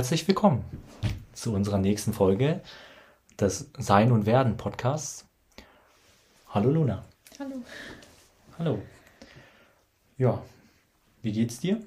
[0.00, 0.64] herzlich willkommen
[1.34, 2.62] zu unserer nächsten Folge
[3.38, 5.28] des Sein und Werden Podcasts.
[6.48, 7.04] Hallo Luna.
[7.38, 7.62] Hallo.
[8.58, 8.82] Hallo.
[10.16, 10.42] Ja,
[11.20, 11.82] wie geht's dir?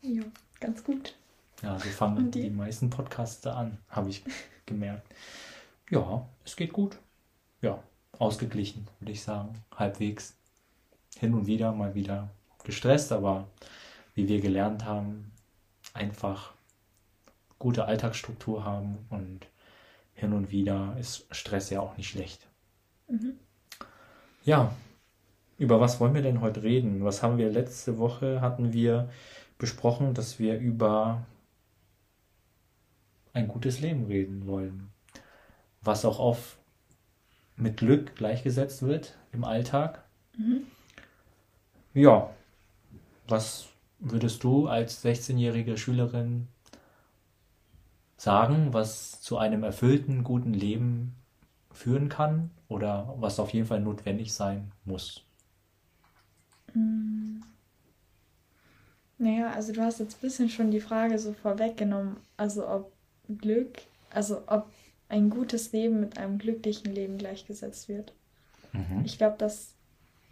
[0.00, 0.22] Ja,
[0.60, 1.14] ganz gut.
[1.60, 4.24] Ja, so fangen die meisten Podcasts an, habe ich
[4.64, 5.06] gemerkt.
[5.90, 6.96] Ja, es geht gut.
[7.60, 7.82] Ja,
[8.18, 9.62] ausgeglichen, würde ich sagen.
[9.76, 10.38] Halbwegs.
[11.18, 12.30] Hin und wieder mal wieder
[12.64, 13.46] gestresst, aber
[14.14, 15.32] wie wir gelernt haben,
[15.92, 16.54] einfach
[17.62, 19.46] gute Alltagsstruktur haben und
[20.14, 22.48] hin und wieder ist Stress ja auch nicht schlecht.
[23.06, 23.34] Mhm.
[24.44, 24.74] Ja,
[25.58, 27.04] über was wollen wir denn heute reden?
[27.04, 29.08] Was haben wir letzte Woche hatten wir
[29.58, 31.24] besprochen, dass wir über
[33.32, 34.90] ein gutes Leben reden wollen,
[35.82, 36.58] was auch oft
[37.54, 40.02] mit Glück gleichgesetzt wird im Alltag.
[40.36, 40.66] Mhm.
[41.94, 42.28] Ja,
[43.28, 43.68] was
[44.00, 46.48] würdest du als 16-jährige Schülerin
[48.22, 51.16] sagen, was zu einem erfüllten, guten Leben
[51.72, 55.24] führen kann oder was auf jeden Fall notwendig sein muss?
[56.72, 57.40] Mm.
[59.18, 62.92] Naja, also du hast jetzt ein bisschen schon die Frage so vorweggenommen, also ob
[63.38, 64.70] Glück, also ob
[65.08, 68.14] ein gutes Leben mit einem glücklichen Leben gleichgesetzt wird.
[68.72, 69.02] Mhm.
[69.04, 69.74] Ich glaube, dass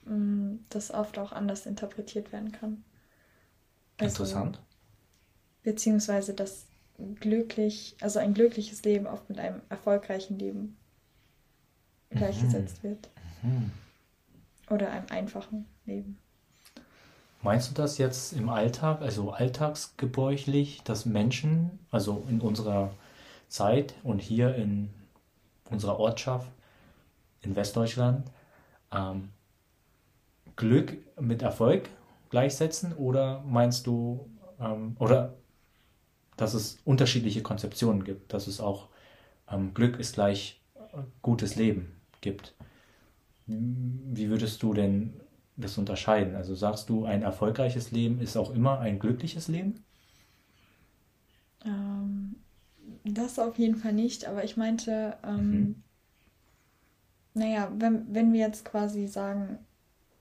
[0.05, 2.84] mh, mm, das oft auch anders interpretiert werden kann.
[3.98, 4.61] Also, Interessant.
[5.62, 6.69] Beziehungsweise, dass
[7.20, 10.76] glücklich, also ein glückliches Leben oft mit einem erfolgreichen Leben
[12.10, 12.88] gleichgesetzt mhm.
[12.88, 13.08] wird.
[13.42, 13.70] Mhm.
[14.68, 16.18] Oder einem einfachen Leben.
[17.42, 22.90] Meinst du das jetzt im Alltag, also alltagsgebräuchlich, dass Menschen, also in unserer
[23.48, 24.90] Zeit und hier in
[25.70, 26.50] unserer Ortschaft
[27.40, 28.30] in Westdeutschland,
[28.92, 29.30] ähm,
[30.56, 31.89] Glück mit Erfolg
[32.28, 32.92] gleichsetzen?
[32.92, 34.28] Oder meinst du,
[34.60, 35.34] ähm, oder
[36.40, 38.89] dass es unterschiedliche Konzeptionen gibt, dass es auch
[39.51, 41.92] ähm, Glück ist gleich äh, gutes Leben
[42.23, 42.55] gibt?
[43.46, 45.12] Wie würdest du denn
[45.56, 46.36] das unterscheiden?
[46.36, 49.84] Also sagst du, ein erfolgreiches Leben ist auch immer ein glückliches Leben?
[51.67, 52.36] Ähm,
[53.05, 55.74] das auf jeden Fall nicht, aber ich meinte, ähm, mhm.
[57.34, 59.58] naja, wenn, wenn wir jetzt quasi sagen,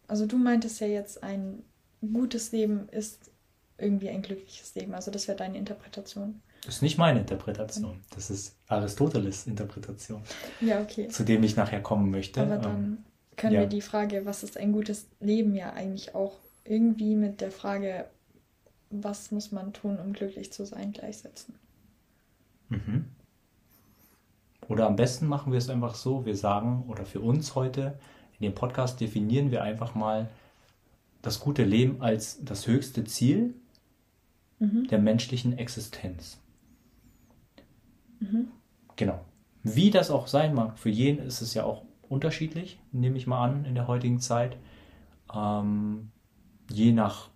[0.07, 1.63] also du meintest ja jetzt, ein
[2.01, 3.31] gutes Leben ist
[3.79, 4.93] irgendwie ein glückliches Leben.
[4.93, 6.41] Also das wäre deine Interpretation.
[6.65, 8.01] Das ist nicht meine Interpretation.
[8.13, 10.21] Das ist Aristoteles Interpretation.
[10.61, 11.07] Ja, okay.
[11.07, 12.41] Zu dem ich nachher kommen möchte.
[12.41, 12.97] Aber dann ähm,
[13.37, 13.61] können ja.
[13.61, 18.05] wir die Frage, was ist ein gutes Leben, ja eigentlich auch irgendwie mit der Frage,
[18.89, 21.55] was muss man tun, um glücklich zu sein, gleichsetzen.
[22.69, 23.05] Mhm.
[24.67, 27.97] Oder am besten machen wir es einfach so, wir sagen, oder für uns heute,
[28.39, 30.29] in dem Podcast definieren wir einfach mal
[31.21, 33.55] das gute Leben als das höchste Ziel
[34.59, 34.87] mhm.
[34.87, 36.39] der menschlichen Existenz.
[38.19, 38.47] Mhm.
[38.95, 39.19] Genau.
[39.63, 43.43] Wie das auch sein mag, für jeden ist es ja auch unterschiedlich, nehme ich mal
[43.43, 44.57] an, in der heutigen Zeit.
[45.33, 46.11] Ähm,
[46.69, 47.29] je nach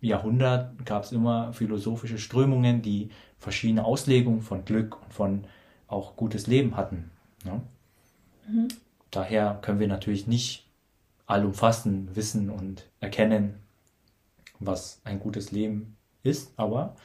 [0.00, 3.08] Jahrhundert gab es immer philosophische Strömungen, die
[3.38, 5.44] verschiedene Auslegungen von Glück und von
[5.86, 7.10] auch gutes Leben hatten.
[7.44, 7.60] Ne?
[8.48, 8.68] Mhm.
[9.10, 10.68] Daher können wir natürlich nicht
[11.26, 13.54] allumfassend wissen und erkennen,
[14.60, 16.96] was ein gutes Leben ist, aber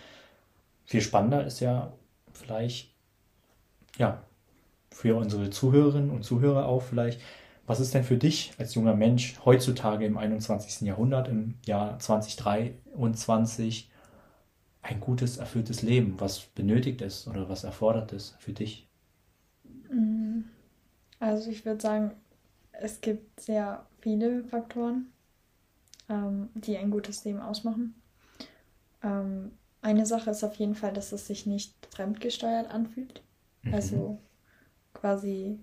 [0.86, 1.94] viel spannender ist ja
[2.34, 2.94] vielleicht,
[3.98, 4.24] ja,
[4.92, 7.22] für unsere Zuhörerinnen und Zuhörer auch vielleicht,
[7.68, 10.82] was ist denn für dich als junger Mensch heutzutage im 21.
[10.88, 13.92] Jahrhundert, im Jahr 2023,
[14.82, 16.16] ein gutes, erfülltes Leben?
[16.18, 18.88] Was benötigt es oder was erfordert es für dich?
[19.92, 20.40] Mm,
[21.20, 22.12] also ich würde sagen,
[22.72, 25.12] es gibt sehr viele Faktoren,
[26.10, 27.94] ähm, die ein gutes Leben ausmachen.
[29.04, 29.52] Ähm,
[29.82, 33.22] eine Sache ist auf jeden Fall, dass es sich nicht fremdgesteuert anfühlt.
[33.64, 33.74] Mhm.
[33.74, 34.20] Also
[34.94, 35.60] quasi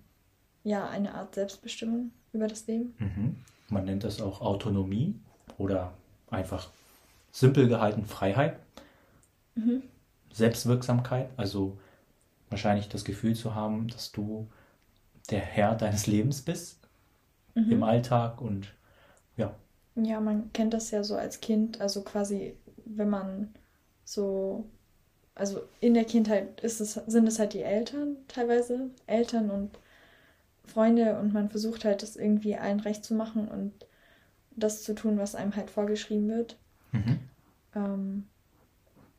[0.65, 2.95] ja eine Art Selbstbestimmung über das Leben.
[2.99, 3.37] Mhm.
[3.69, 5.19] Man nennt das auch Autonomie
[5.59, 5.93] oder
[6.31, 6.71] einfach
[7.33, 8.59] simpel gehalten Freiheit.
[9.55, 9.83] Mhm.
[10.33, 11.79] Selbstwirksamkeit, also
[12.51, 14.49] wahrscheinlich das Gefühl zu haben, dass du
[15.31, 16.79] der Herr deines Lebens bist
[17.55, 17.73] mhm.
[17.73, 18.75] im Alltag und
[19.37, 19.55] ja.
[19.95, 22.55] Ja, man kennt das ja so als Kind, also quasi
[22.87, 23.55] wenn man
[24.05, 24.65] so,
[25.35, 29.79] also in der Kindheit ist es, sind es halt die Eltern teilweise, Eltern und
[30.65, 33.73] Freunde und man versucht halt das irgendwie allen recht zu machen und
[34.57, 36.57] das zu tun, was einem halt vorgeschrieben wird.
[36.93, 37.19] Mhm.
[37.75, 38.27] Ähm,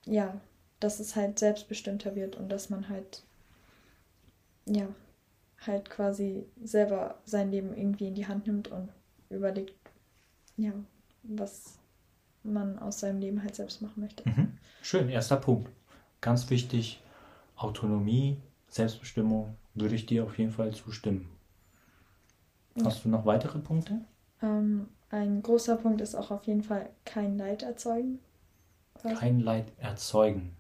[0.06, 0.40] ja,
[0.80, 3.24] dass es halt selbstbestimmter wird und dass man halt,
[4.66, 4.88] ja,
[5.66, 8.90] halt quasi selber sein Leben irgendwie in die Hand nimmt und
[9.30, 9.74] überlegt,
[10.56, 10.72] ja,
[11.24, 11.77] was
[12.48, 14.28] man aus seinem Leben halt selbst machen möchte.
[14.30, 14.58] Mhm.
[14.82, 15.70] Schön, erster Punkt.
[16.22, 17.02] ganz wichtig,
[17.56, 21.30] Autonomie, Selbstbestimmung, würde ich dir auf jeden Fall zustimmen.
[22.84, 24.02] Hast du noch weitere Punkte?
[24.42, 28.20] Ähm, ein großer Punkt ist auch auf jeden Fall kein Leid erzeugen.
[28.96, 29.16] Quasi.
[29.16, 30.56] Kein Leid erzeugen.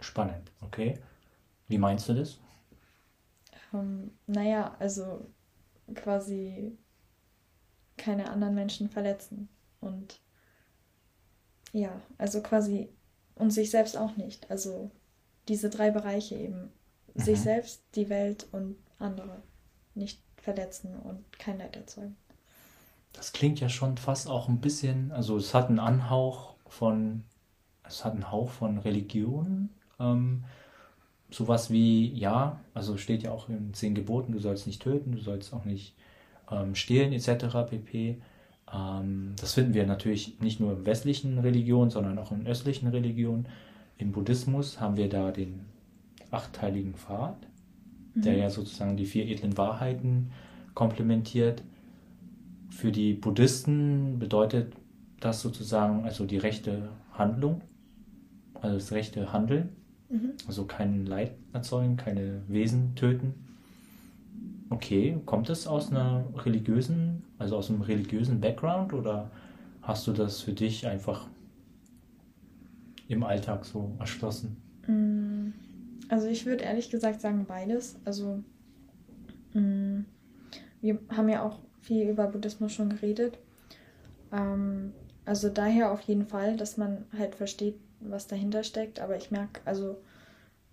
[0.00, 0.98] Spannend, okay.
[1.68, 2.38] Wie meinst du das?
[3.72, 5.26] Ähm, naja, also
[5.94, 6.76] quasi
[7.96, 9.48] keine anderen Menschen verletzen.
[9.80, 10.20] Und
[11.72, 12.88] ja, also quasi
[13.34, 14.50] und sich selbst auch nicht.
[14.50, 14.90] Also
[15.48, 16.70] diese drei Bereiche eben.
[17.14, 17.20] Mhm.
[17.20, 19.42] Sich selbst, die Welt und andere.
[19.94, 22.16] Nicht verletzen und kein Leid erzeugen.
[23.12, 27.24] Das klingt ja schon fast auch ein bisschen, also es hat einen Anhauch von,
[27.84, 29.68] es hat einen Hauch von Religion.
[30.00, 30.44] Ähm,
[31.30, 35.20] sowas wie, ja, also steht ja auch in zehn Geboten, du sollst nicht töten, du
[35.20, 35.94] sollst auch nicht
[36.50, 37.68] ähm, stehlen etc.
[37.68, 38.22] pp.
[38.72, 43.46] Ähm, das finden wir natürlich nicht nur in westlichen Religionen, sondern auch in östlichen Religionen.
[43.98, 45.60] Im Buddhismus haben wir da den
[46.30, 47.36] achteiligen Pfad,
[48.14, 48.22] mhm.
[48.22, 50.30] der ja sozusagen die vier edlen Wahrheiten
[50.74, 51.62] komplementiert.
[52.70, 54.74] Für die Buddhisten bedeutet
[55.20, 57.60] das sozusagen also die rechte Handlung,
[58.54, 59.68] also das rechte Handeln,
[60.08, 60.32] mhm.
[60.46, 63.34] also kein Leid erzeugen, keine Wesen töten.
[64.70, 69.30] Okay, kommt es aus einer religiösen, also aus einem religiösen Background oder
[69.82, 71.26] hast du das für dich einfach
[73.08, 74.56] im Alltag so erschlossen?
[74.86, 75.52] Mm,
[76.08, 77.96] also ich würde ehrlich gesagt sagen beides.
[78.04, 78.42] Also
[79.52, 80.00] mm,
[80.80, 83.38] wir haben ja auch viel über Buddhismus schon geredet.
[84.32, 84.92] Ähm,
[85.24, 89.00] also daher auf jeden Fall, dass man halt versteht, was dahinter steckt.
[89.00, 89.96] Aber ich merke, also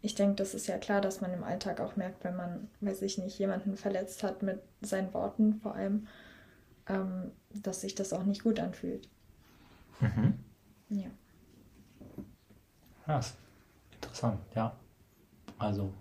[0.01, 3.01] ich denke, das ist ja klar, dass man im Alltag auch merkt, wenn man, weiß
[3.01, 6.07] ich nicht, jemanden verletzt hat mit seinen Worten vor allem,
[6.87, 9.09] ähm, dass sich das auch nicht gut anfühlt.
[9.99, 10.39] Mhm.
[10.89, 11.09] Ja.
[13.07, 13.21] Ja,
[13.95, 14.75] interessant, ja.
[15.57, 15.93] Also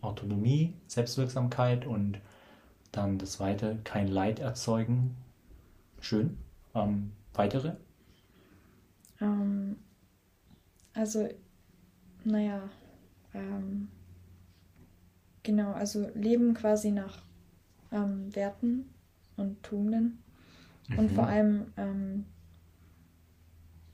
[0.00, 2.20] Autonomie, Selbstwirksamkeit und
[2.92, 5.16] dann das zweite, kein Leid erzeugen.
[6.00, 6.38] Schön.
[6.74, 7.74] Ähm, weitere?
[9.20, 9.76] Ähm,
[10.94, 11.28] also,
[12.24, 12.62] naja,
[13.34, 13.88] ähm,
[15.42, 17.22] genau, also leben quasi nach
[17.92, 18.90] ähm, Werten
[19.36, 20.18] und Tugenden
[20.88, 20.98] mhm.
[20.98, 22.24] und vor allem ähm,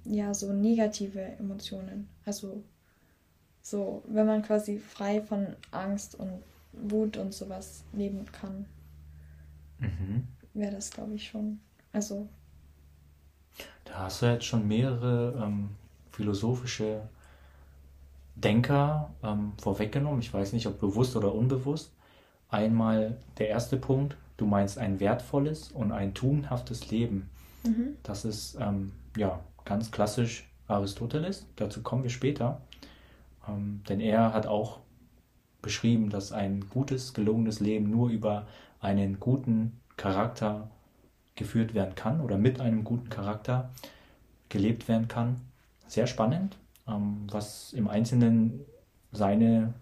[0.05, 2.09] ja so negative Emotionen.
[2.25, 2.63] Also
[3.63, 6.43] so, wenn man quasi frei von Angst und
[6.73, 8.67] Wut und sowas leben kann,
[9.79, 10.29] mhm.
[10.53, 11.61] wäre das, glaube ich, schon.
[11.93, 12.29] Also.
[13.85, 15.71] Da hast du jetzt schon mehrere ähm,
[16.11, 17.09] philosophische
[18.35, 20.21] Denker ähm, vorweggenommen.
[20.21, 21.93] Ich weiß nicht, ob bewusst oder unbewusst.
[22.49, 27.31] Einmal der erste Punkt, du meinst ein wertvolles und ein tugendhaftes Leben.
[27.65, 27.97] Mhm.
[28.03, 31.47] Das ist ähm, ja ganz klassisch Aristoteles.
[31.57, 32.61] Dazu kommen wir später.
[33.49, 34.81] Ähm, denn er hat auch
[35.63, 38.47] beschrieben, dass ein gutes, gelungenes Leben nur über
[38.81, 40.71] einen guten Charakter
[41.37, 43.71] geführt werden kann oder mit einem guten Charakter
[44.49, 45.41] gelebt werden kann.
[45.87, 46.57] Sehr spannend.
[46.87, 48.61] Ähm, was im Einzelnen
[49.13, 49.75] seine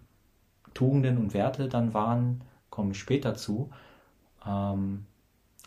[0.75, 3.71] Tugenden und Werte dann waren, komme ich später zu.
[4.47, 5.07] Ähm,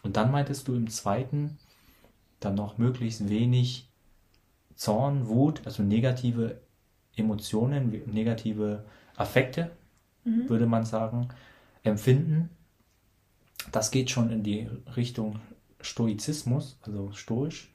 [0.04, 1.58] und dann meintest du im zweiten
[2.40, 3.90] dann noch möglichst wenig
[4.76, 6.60] Zorn, Wut, also negative
[7.16, 9.72] Emotionen, negative Affekte,
[10.26, 10.50] mhm.
[10.50, 11.30] würde man sagen,
[11.84, 12.50] empfinden.
[13.72, 15.40] Das geht schon in die Richtung
[15.80, 17.74] Stoizismus, also stoisch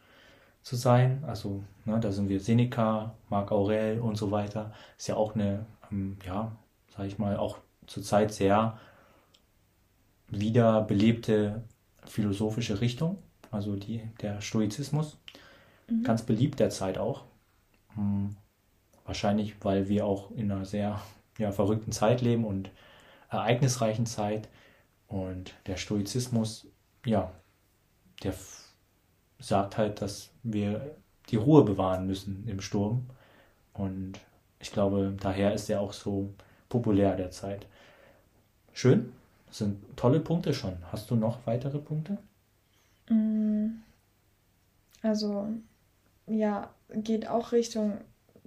[0.62, 1.24] zu sein.
[1.26, 4.72] Also ne, da sind wir Seneca, Marc Aurel und so weiter.
[4.98, 6.52] Ist ja auch eine, ähm, ja,
[6.96, 8.78] sag ich mal, auch zurzeit sehr
[10.28, 11.62] wiederbelebte
[12.04, 13.18] philosophische Richtung.
[13.50, 15.18] Also die, der Stoizismus.
[15.88, 16.04] Mhm.
[16.04, 17.24] Ganz beliebt derzeit auch.
[17.94, 18.36] Hm,
[19.04, 21.00] wahrscheinlich, weil wir auch in einer sehr
[21.38, 22.70] ja, verrückten Zeit leben und
[23.28, 24.48] ereignisreichen Zeit.
[25.08, 26.68] Und der Stoizismus,
[27.04, 27.32] ja,
[28.22, 28.34] der
[29.40, 30.94] sagt halt, dass wir
[31.30, 33.06] die Ruhe bewahren müssen im Sturm.
[33.72, 34.14] Und
[34.58, 36.30] ich glaube, daher ist er auch so
[36.68, 37.66] populär derzeit.
[38.72, 39.12] Schön,
[39.46, 40.76] das sind tolle Punkte schon.
[40.92, 42.18] Hast du noch weitere Punkte?
[43.08, 43.80] Mm,
[45.02, 45.48] also,
[46.26, 47.98] ja, geht auch Richtung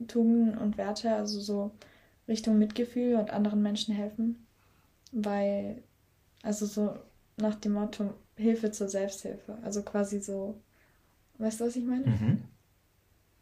[0.08, 1.72] Tugenden und Werte, also so
[2.28, 4.46] Richtung Mitgefühl und anderen Menschen helfen.
[5.12, 5.84] Weil,
[6.42, 6.96] also so
[7.38, 9.58] nach dem Motto Hilfe zur Selbsthilfe.
[9.64, 10.56] Also quasi so
[11.44, 12.06] Weißt du, was ich meine?
[12.06, 12.44] Mhm.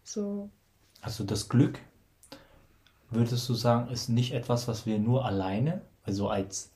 [0.03, 0.50] So.
[1.01, 1.79] Also das Glück,
[3.12, 6.72] würdest du sagen, ist nicht etwas, was wir nur alleine, also als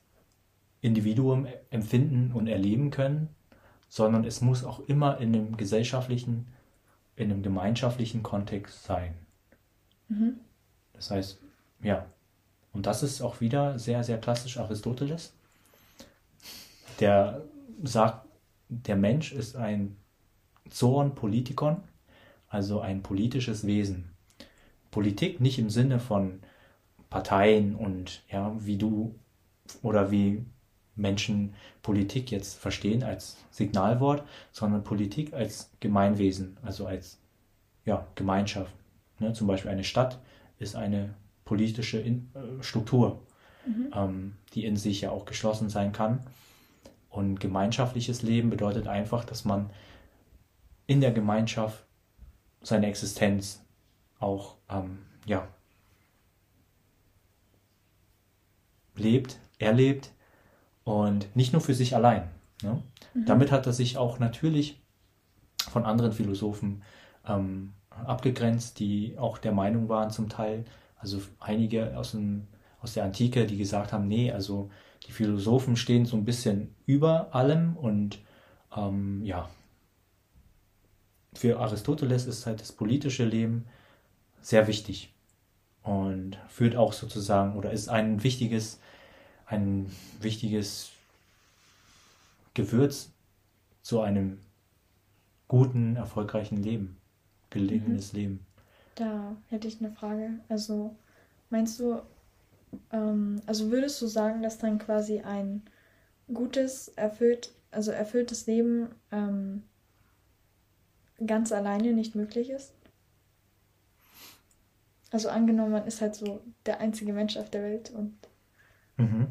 [0.82, 3.30] Individuum empfinden und erleben können,
[3.90, 6.46] sondern es muss auch immer in einem gesellschaftlichen,
[7.16, 9.16] in einem gemeinschaftlichen Kontext sein.
[10.10, 10.36] Mhm.
[10.94, 11.40] Das heißt,
[11.82, 12.06] ja,
[12.72, 15.34] und das ist auch wieder sehr, sehr klassisch Aristoteles.
[17.00, 17.42] Der
[17.84, 18.28] sagt,
[18.70, 19.98] der Mensch ist ein
[20.70, 21.78] Zoon Politikon,
[22.48, 24.12] also ein politisches Wesen.
[24.92, 26.40] Politik nicht im Sinne von
[27.10, 29.16] Parteien und ja, wie du
[29.82, 30.46] oder wie
[30.96, 37.20] Menschen Politik jetzt verstehen als Signalwort, sondern Politik als Gemeinwesen, also als
[37.84, 38.74] ja, Gemeinschaft.
[39.20, 39.34] Ne?
[39.34, 40.20] Zum Beispiel eine Stadt
[40.60, 43.22] ist eine politische in äh, Struktur,
[43.66, 43.92] mhm.
[43.94, 46.22] ähm, die in sich ja auch geschlossen sein kann.
[47.10, 49.70] Und gemeinschaftliches Leben bedeutet einfach, dass man
[50.88, 51.86] in der Gemeinschaft
[52.62, 53.64] seine Existenz
[54.20, 55.48] auch ähm, ja,
[58.96, 60.12] lebt, erlebt
[60.84, 62.30] und nicht nur für sich allein.
[62.64, 62.82] Ne?
[63.14, 63.26] Mhm.
[63.26, 64.82] Damit hat er sich auch natürlich
[65.70, 66.84] von anderen Philosophen
[67.28, 70.66] ähm, abgegrenzt, die auch der Meinung waren zum Teil,
[70.98, 72.48] also einige aus, dem,
[72.82, 74.70] aus der Antike, die gesagt haben, nee, also
[75.08, 78.20] die Philosophen stehen so ein bisschen über allem und
[78.76, 79.50] ähm, ja,
[81.38, 83.66] für Aristoteles ist halt das politische Leben
[84.42, 85.14] sehr wichtig
[85.84, 88.80] und führt auch sozusagen oder ist ein wichtiges,
[89.46, 90.92] ein wichtiges
[92.54, 93.10] Gewürz
[93.82, 94.40] zu einem
[95.48, 96.98] guten, erfolgreichen Leben,
[97.50, 98.20] gelingendes mhm.
[98.20, 98.46] Leben.
[98.96, 100.32] Da hätte ich eine Frage.
[100.50, 100.96] Also
[101.50, 102.02] meinst du,
[102.92, 105.62] ähm, also würdest du sagen, dass dann quasi ein
[106.34, 109.64] gutes, erfüllt, also erfülltes Leben ähm,
[111.26, 112.74] ganz alleine nicht möglich ist?
[115.12, 118.18] Also angenommen, man ist halt so der einzige Mensch auf der Welt und
[118.98, 119.28] mhm.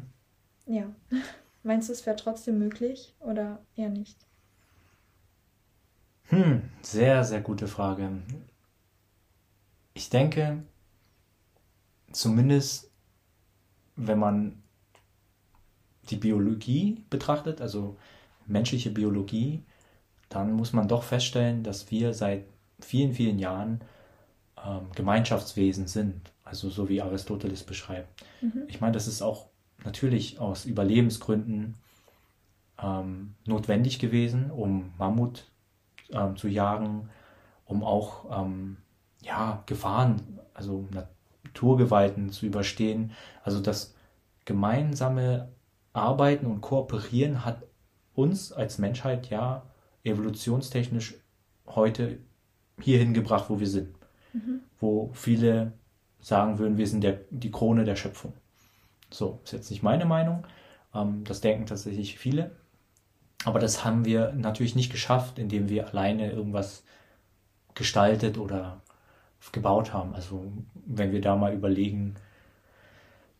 [0.65, 0.93] ja.
[1.63, 4.17] Meinst du, es wäre trotzdem möglich oder eher nicht?
[6.25, 8.21] Hm, sehr, sehr gute Frage.
[9.95, 10.63] Ich denke,
[12.11, 12.91] zumindest
[13.95, 14.61] wenn man
[16.09, 17.97] die Biologie betrachtet, also
[18.45, 19.63] menschliche Biologie,
[20.29, 22.45] dann muss man doch feststellen, dass wir seit
[22.79, 23.81] vielen, vielen Jahren
[24.65, 28.23] ähm, Gemeinschaftswesen sind, also so wie Aristoteles beschreibt.
[28.41, 28.63] Mhm.
[28.67, 29.47] Ich meine, das ist auch
[29.83, 31.75] natürlich aus Überlebensgründen
[32.81, 35.45] ähm, notwendig gewesen, um Mammut
[36.11, 37.09] ähm, zu jagen,
[37.65, 38.77] um auch ähm,
[39.21, 43.11] ja, Gefahren, also Naturgewalten zu überstehen.
[43.43, 43.95] Also das
[44.45, 45.49] gemeinsame
[45.93, 47.63] Arbeiten und Kooperieren hat
[48.13, 49.63] uns als Menschheit ja
[50.05, 51.15] evolutionstechnisch
[51.67, 52.19] heute
[52.79, 53.95] hierhin gebracht, wo wir sind.
[54.33, 54.61] Mhm.
[54.79, 55.73] Wo viele
[56.21, 58.33] sagen würden, wir sind der, die Krone der Schöpfung.
[59.11, 60.45] So, ist jetzt nicht meine Meinung.
[60.93, 62.51] Ähm, das denken tatsächlich viele.
[63.43, 66.83] Aber das haben wir natürlich nicht geschafft, indem wir alleine irgendwas
[67.75, 68.81] gestaltet oder
[69.51, 70.15] gebaut haben.
[70.15, 70.51] Also
[70.85, 72.15] wenn wir da mal überlegen,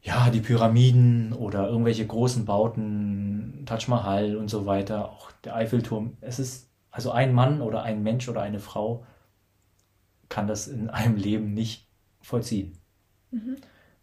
[0.06, 6.16] ja, die Pyramiden oder irgendwelche großen Bauten, Taj Mahal und so weiter, auch der Eiffelturm.
[6.22, 9.04] Es ist, also ein Mann oder ein Mensch oder eine Frau
[10.30, 11.88] kann das in einem Leben nicht
[12.22, 12.78] vollziehen.
[13.32, 13.56] Mhm.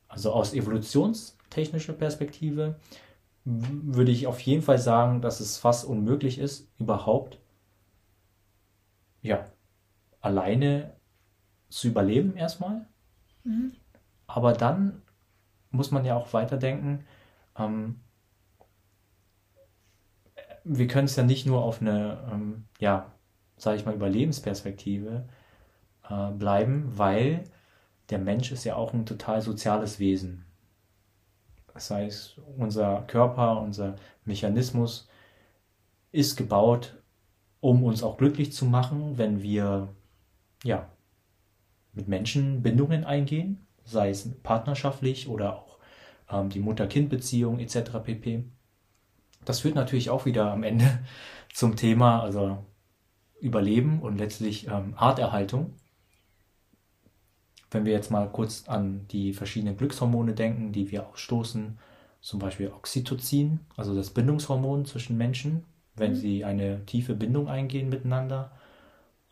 [0.08, 2.80] Also aus evolutionstechnischer Perspektive
[3.44, 7.38] würde ich auf jeden Fall sagen, dass es fast unmöglich ist, überhaupt
[9.20, 9.46] ja,
[10.20, 10.94] alleine
[11.68, 12.86] zu überleben erstmal.
[13.44, 13.72] Mhm.
[14.26, 15.01] Aber dann
[15.72, 17.04] muss man ja auch weiterdenken.
[17.58, 18.00] Ähm,
[20.64, 23.12] wir können es ja nicht nur auf eine, ähm, ja,
[23.56, 25.28] sage ich mal, Überlebensperspektive
[26.08, 27.44] äh, bleiben, weil
[28.10, 30.44] der Mensch ist ja auch ein total soziales Wesen.
[31.72, 35.08] Das heißt, unser Körper, unser Mechanismus
[36.12, 37.02] ist gebaut,
[37.60, 39.88] um uns auch glücklich zu machen, wenn wir
[40.64, 40.88] ja,
[41.92, 45.78] mit Menschen Bindungen eingehen, sei es partnerschaftlich oder auch
[46.30, 47.98] ähm, die Mutter-Kind-Beziehung etc.
[48.04, 48.44] pp.
[49.44, 51.00] Das führt natürlich auch wieder am Ende
[51.52, 52.64] zum Thema, also
[53.40, 55.74] Überleben und letztlich ähm, Arterhaltung.
[57.72, 61.78] Wenn wir jetzt mal kurz an die verschiedenen Glückshormone denken, die wir ausstoßen,
[62.20, 65.64] zum Beispiel Oxytocin, also das Bindungshormon zwischen Menschen,
[65.96, 66.16] wenn mhm.
[66.16, 68.52] sie eine tiefe Bindung eingehen miteinander,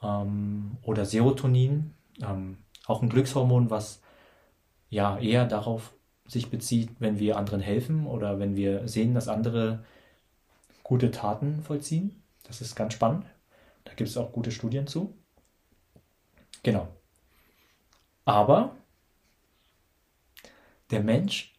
[0.02, 4.02] ähm, oder Serotonin, ähm, auch ein Glückshormon, was
[4.90, 5.94] ja eher darauf
[6.26, 9.84] sich bezieht, wenn wir anderen helfen oder wenn wir sehen, dass andere
[10.82, 12.22] gute Taten vollziehen.
[12.44, 13.24] Das ist ganz spannend.
[13.84, 15.16] Da gibt es auch gute Studien zu.
[16.62, 16.88] Genau.
[18.24, 18.76] Aber
[20.90, 21.54] der Mensch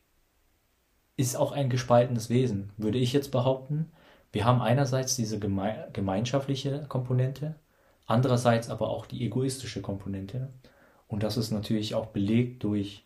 [1.18, 3.92] ist auch ein gespaltenes Wesen, würde ich jetzt behaupten.
[4.32, 7.56] Wir haben einerseits diese geme gemeinschaftliche Komponente,
[8.06, 10.54] andererseits aber auch die egoistische Komponente.
[11.08, 13.06] Und das ist natürlich auch belegt durch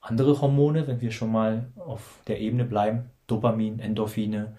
[0.00, 4.56] andere Hormone, wenn wir schon mal auf der Ebene bleiben, Dopamin, Endorphine,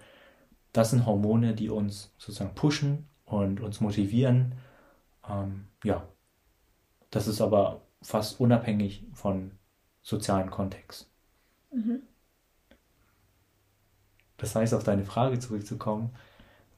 [0.72, 4.54] das sind Hormone, die uns sozusagen pushen und uns motivieren.
[5.28, 6.06] Ähm, ja,
[7.10, 9.52] das ist aber fast unabhängig von
[10.00, 11.10] sozialen Kontext.
[11.72, 12.02] Mhm.
[14.36, 16.10] Das heißt, auf deine Frage zurückzukommen,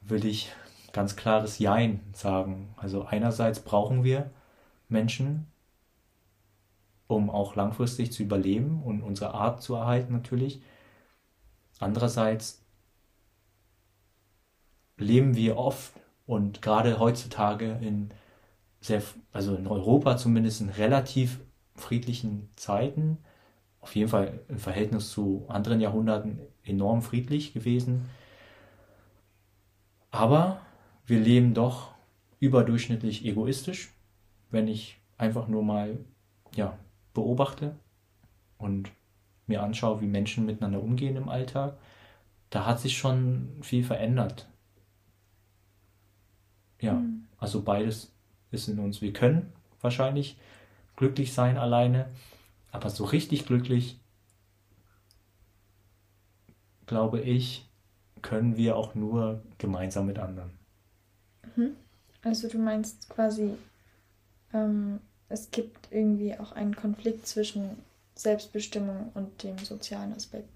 [0.02, 0.52] würde ich
[0.92, 2.74] ganz klares Jein sagen.
[2.76, 4.30] Also einerseits brauchen wir
[4.88, 5.46] Menschen,
[7.14, 10.62] um auch langfristig zu überleben und unsere Art zu erhalten natürlich.
[11.78, 12.62] Andererseits
[14.96, 15.92] leben wir oft
[16.26, 18.10] und gerade heutzutage in
[18.80, 19.02] sehr,
[19.32, 21.40] also in Europa zumindest in relativ
[21.74, 23.18] friedlichen Zeiten,
[23.80, 28.08] auf jeden Fall im Verhältnis zu anderen Jahrhunderten enorm friedlich gewesen.
[30.10, 30.60] Aber
[31.06, 31.92] wir leben doch
[32.40, 33.92] überdurchschnittlich egoistisch,
[34.50, 35.98] wenn ich einfach nur mal
[36.54, 36.78] ja,
[37.14, 37.74] beobachte
[38.58, 38.90] und
[39.46, 41.76] mir anschaue, wie Menschen miteinander umgehen im Alltag.
[42.50, 44.48] Da hat sich schon viel verändert.
[46.80, 47.26] Ja, mhm.
[47.38, 48.12] also beides
[48.50, 49.00] ist in uns.
[49.00, 50.38] Wir können wahrscheinlich
[50.96, 52.08] glücklich sein alleine,
[52.70, 53.98] aber so richtig glücklich,
[56.86, 57.68] glaube ich,
[58.22, 60.50] können wir auch nur gemeinsam mit anderen.
[61.56, 61.76] Mhm.
[62.22, 63.54] Also du meinst quasi,
[64.52, 65.00] ähm,
[65.34, 67.82] es gibt irgendwie auch einen Konflikt zwischen
[68.14, 70.48] Selbstbestimmung und dem sozialen Aspekt.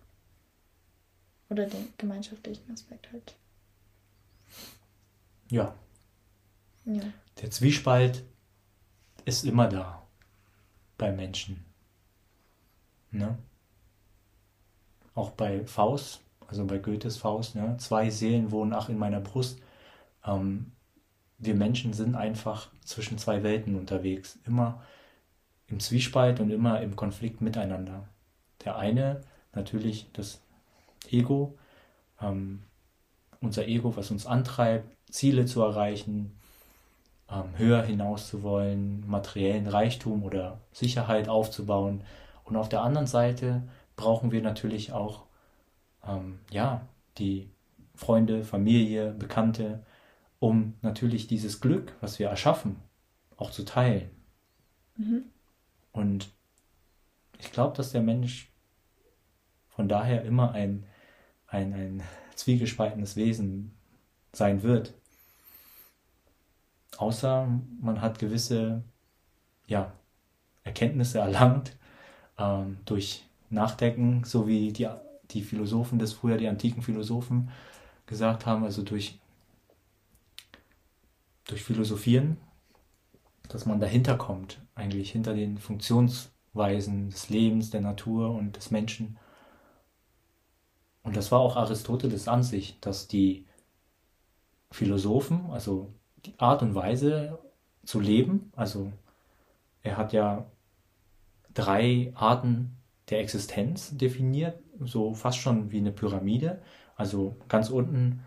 [1.50, 3.34] Oder dem gemeinschaftlichen Aspekt halt.
[5.50, 5.74] Ja,
[6.84, 7.02] ja.
[7.42, 8.24] Der Zwiespalt
[9.24, 10.06] ist immer da
[10.96, 11.64] bei Menschen.
[13.10, 13.36] Ne?
[15.14, 17.76] Auch bei Faust, also bei Goethes Faust, ne?
[17.78, 19.58] zwei Seelen wohnen ach in meiner Brust.
[20.24, 20.72] Ähm,
[21.38, 24.82] wir Menschen sind einfach zwischen zwei Welten unterwegs, immer
[25.68, 28.08] im Zwiespalt und immer im Konflikt miteinander.
[28.64, 29.20] Der eine
[29.52, 30.40] natürlich das
[31.10, 31.56] Ego,
[32.20, 32.62] ähm,
[33.40, 36.38] unser Ego, was uns antreibt, Ziele zu erreichen,
[37.30, 42.02] ähm, höher hinaus zu wollen, materiellen Reichtum oder Sicherheit aufzubauen.
[42.44, 43.62] Und auf der anderen Seite
[43.96, 45.24] brauchen wir natürlich auch
[46.06, 46.80] ähm, ja,
[47.18, 47.48] die
[47.94, 49.84] Freunde, Familie, Bekannte,
[50.38, 52.76] um natürlich dieses Glück, was wir erschaffen,
[53.36, 54.10] auch zu teilen.
[54.96, 55.24] Mhm.
[55.92, 56.30] Und
[57.38, 58.50] ich glaube, dass der Mensch
[59.68, 60.84] von daher immer ein,
[61.46, 62.02] ein, ein
[62.34, 63.72] zwiegespaltenes Wesen
[64.32, 64.94] sein wird.
[66.96, 67.48] Außer
[67.80, 68.82] man hat gewisse
[69.66, 69.92] ja,
[70.64, 71.76] Erkenntnisse erlangt
[72.38, 74.88] ähm, durch Nachdenken, so wie die,
[75.30, 77.50] die Philosophen des früher, die antiken Philosophen
[78.06, 79.18] gesagt haben, also durch,
[81.48, 82.36] durch Philosophieren,
[83.48, 89.18] dass man dahinter kommt, eigentlich hinter den Funktionsweisen des Lebens, der Natur und des Menschen.
[91.02, 93.46] Und das war auch Aristoteles an sich, dass die
[94.70, 95.92] Philosophen, also
[96.26, 97.38] die Art und Weise
[97.84, 98.52] zu leben.
[98.54, 98.92] Also
[99.82, 100.46] er hat ja
[101.54, 102.76] drei Arten
[103.08, 106.60] der Existenz definiert, so fast schon wie eine Pyramide.
[106.96, 108.22] Also ganz unten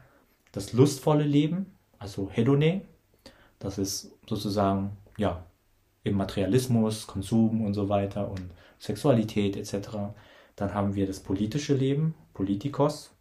[0.51, 2.81] das lustvolle Leben, also Hedone.
[3.61, 5.45] Das ist sozusagen ja
[6.03, 8.41] im Materialismus, Konsum und so weiter und
[8.79, 9.89] Sexualität etc.
[10.55, 13.15] Dann haben wir das politische Leben, Politikos,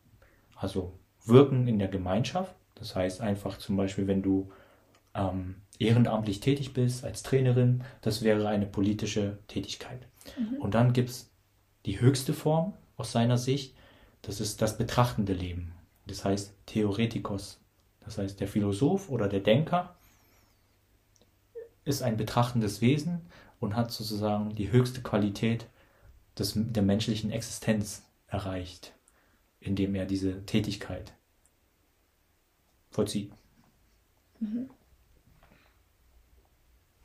[0.56, 2.54] also Wirken in der Gemeinschaft.
[2.74, 4.50] Das heißt einfach zum Beispiel, wenn du
[5.14, 10.06] ähm, ehrenamtlich tätig bist als Trainerin, das wäre eine politische Tätigkeit.
[10.38, 10.56] Mhm.
[10.62, 11.30] Und dann gibt es
[11.84, 13.76] die höchste Form aus seiner Sicht,
[14.22, 15.72] das ist das betrachtende Leben.
[16.06, 17.60] Das heißt Theoretikos.
[18.00, 19.96] Das heißt, der Philosoph oder der Denker
[21.84, 23.20] ist ein betrachtendes Wesen
[23.58, 25.66] und hat sozusagen die höchste Qualität
[26.38, 28.92] des, der menschlichen Existenz erreicht,
[29.60, 31.12] indem er diese Tätigkeit
[32.90, 33.32] vollzieht.
[34.40, 34.70] Mhm.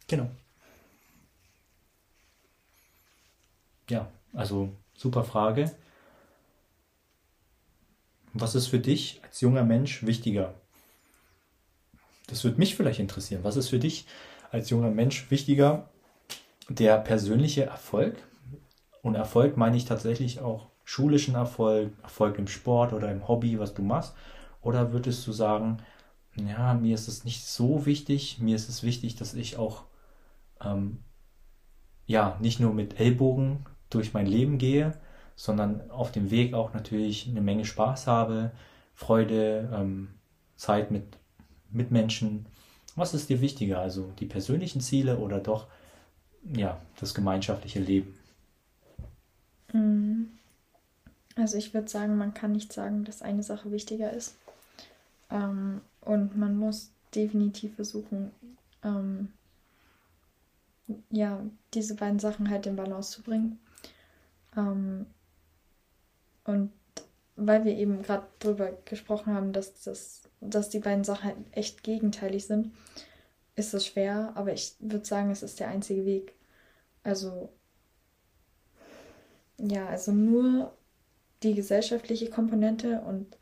[0.08, 0.30] Genau.
[3.90, 5.76] Ja, also super Frage.
[8.34, 10.54] Was ist für dich als junger Mensch wichtiger?
[12.28, 13.44] Das würde mich vielleicht interessieren.
[13.44, 14.06] Was ist für dich
[14.56, 15.90] als junger Mensch wichtiger?
[16.70, 18.16] Der persönliche Erfolg?
[19.02, 23.74] Und Erfolg meine ich tatsächlich auch schulischen Erfolg, Erfolg im Sport oder im Hobby, was
[23.74, 24.16] du machst?
[24.62, 25.78] Oder würdest du sagen,
[26.36, 29.84] ja, mir ist es nicht so wichtig, mir ist es wichtig, dass ich auch
[30.64, 31.00] ähm,
[32.06, 34.94] ja, nicht nur mit Ellbogen durch mein Leben gehe,
[35.36, 38.52] sondern auf dem Weg auch natürlich eine Menge Spaß habe,
[38.94, 40.10] Freude, ähm,
[40.56, 41.18] Zeit mit
[41.70, 42.48] Mitmenschen.
[42.96, 45.68] Was ist dir wichtiger, also die persönlichen Ziele oder doch
[46.56, 48.18] ja, das gemeinschaftliche Leben?
[49.74, 50.26] Mm.
[51.36, 54.36] Also ich würde sagen, man kann nicht sagen, dass eine Sache wichtiger ist.
[55.30, 58.32] Ähm, und man muss definitiv versuchen,
[58.84, 59.34] ähm,
[61.10, 61.42] ja,
[61.74, 63.60] diese beiden Sachen halt in Balance zu bringen.
[64.56, 65.08] Ähm,
[66.46, 66.72] und
[67.36, 71.84] weil wir eben gerade darüber gesprochen haben, dass, das, dass die beiden Sachen halt echt
[71.84, 72.74] gegenteilig sind,
[73.56, 76.36] ist es schwer, aber ich würde sagen, es ist der einzige Weg.
[77.04, 77.50] Also,
[79.58, 80.76] ja, also nur
[81.44, 83.38] die gesellschaftliche Komponente und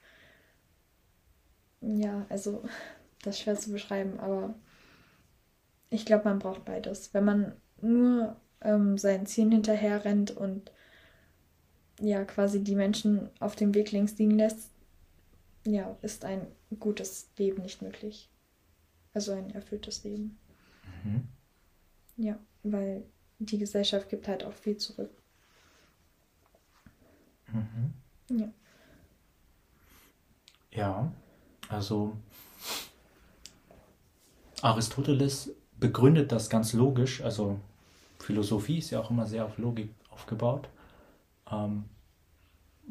[1.81, 2.63] ja, also
[3.23, 4.55] das ist schwer zu beschreiben, aber
[5.89, 7.13] ich glaube, man braucht beides.
[7.13, 10.71] Wenn man nur ähm, seinen Zielen hinterher rennt und
[11.99, 14.72] ja, quasi die Menschen auf dem Weg links liegen lässt,
[15.65, 16.47] ja, ist ein
[16.79, 18.29] gutes Leben nicht möglich.
[19.13, 20.37] Also ein erfülltes Leben.
[21.03, 21.27] Mhm.
[22.17, 23.03] Ja, weil
[23.39, 25.11] die Gesellschaft gibt halt auch viel zurück.
[27.47, 27.93] Mhm.
[28.29, 28.49] Ja.
[30.71, 31.11] Ja,
[31.69, 32.17] also
[34.61, 37.21] Aristoteles begründet das ganz logisch.
[37.21, 37.59] Also
[38.19, 40.69] Philosophie ist ja auch immer sehr auf Logik aufgebaut.
[41.51, 41.85] Ähm,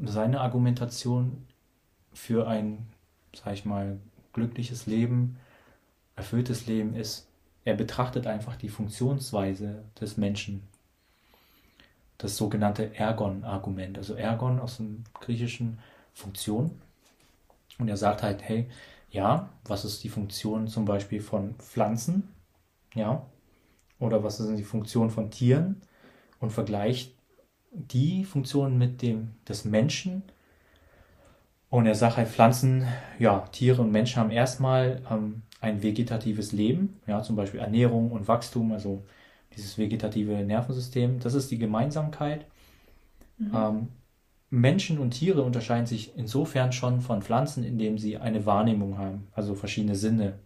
[0.04, 1.46] seine Argumentation
[2.12, 2.86] für ein,
[3.34, 3.98] sag ich mal,
[4.32, 5.38] glückliches Leben,
[6.16, 7.28] erfülltes Leben ist,
[7.64, 10.62] er betrachtet einfach die Funktionsweise des Menschen
[12.22, 13.98] das sogenannte Ergon-Argument.
[13.98, 15.78] Also Ergon aus dem griechischen
[16.12, 16.80] Funktion.
[17.78, 18.68] Und er sagt halt, hey,
[19.10, 22.28] ja, was ist die Funktion zum Beispiel von Pflanzen?
[22.94, 23.26] Ja.
[23.98, 25.82] Oder was sind die Funktionen von Tieren?
[26.38, 27.14] Und vergleicht
[27.72, 30.22] die Funktion mit dem des Menschen.
[31.72, 32.86] Und er sagt halt, Pflanzen,
[33.18, 38.28] ja, Tiere und Menschen haben erstmal ähm, ein vegetatives Leben, ja, zum Beispiel Ernährung und
[38.28, 39.04] Wachstum, also
[39.56, 41.18] dieses vegetative Nervensystem.
[41.20, 42.44] Das ist die Gemeinsamkeit.
[43.38, 43.50] Mhm.
[43.54, 43.88] Ähm,
[44.50, 49.54] Menschen und Tiere unterscheiden sich insofern schon von Pflanzen, indem sie eine Wahrnehmung haben, also
[49.54, 50.40] verschiedene Sinne.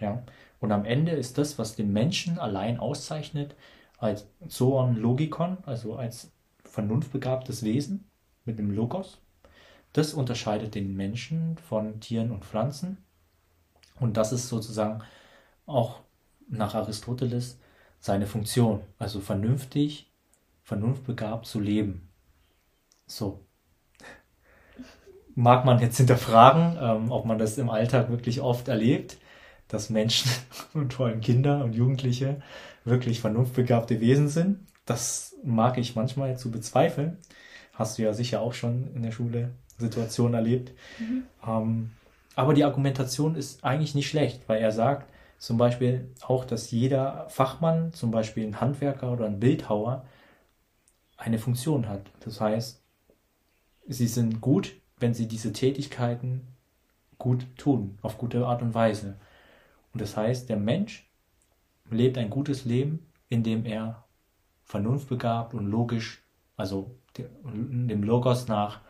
[0.00, 0.24] Ja?
[0.58, 3.54] Und am Ende ist das, was den Menschen allein auszeichnet,
[3.98, 6.32] als Zoon Logikon, also als
[6.64, 8.10] vernunftbegabtes Wesen
[8.44, 9.20] mit dem Logos.
[9.92, 12.98] Das unterscheidet den Menschen von Tieren und Pflanzen.
[13.98, 15.02] Und das ist sozusagen
[15.66, 16.00] auch
[16.48, 17.58] nach Aristoteles
[17.98, 20.10] seine Funktion, also vernünftig,
[20.62, 22.08] vernunftbegabt zu leben.
[23.06, 23.44] So.
[25.34, 29.18] Mag man jetzt hinterfragen, ähm, ob man das im Alltag wirklich oft erlebt,
[29.68, 30.30] dass Menschen
[30.74, 32.42] und vor allem Kinder und Jugendliche
[32.84, 34.66] wirklich vernunftbegabte Wesen sind.
[34.86, 37.18] Das mag ich manchmal zu bezweifeln.
[37.74, 40.72] Hast du ja sicher auch schon in der Schule Situationen erlebt.
[40.98, 41.22] Mhm.
[41.46, 41.90] Ähm,
[42.36, 47.26] aber die Argumentation ist eigentlich nicht schlecht, weil er sagt, zum Beispiel auch, dass jeder
[47.30, 50.04] Fachmann, zum Beispiel ein Handwerker oder ein Bildhauer,
[51.16, 52.02] eine Funktion hat.
[52.20, 52.82] Das heißt,
[53.88, 56.46] sie sind gut, wenn sie diese Tätigkeiten
[57.18, 59.18] gut tun, auf gute Art und Weise.
[59.92, 61.10] Und das heißt, der Mensch
[61.90, 64.04] lebt ein gutes Leben, indem er
[64.64, 66.22] vernunftbegabt und logisch,
[66.56, 68.80] also dem Logos nach,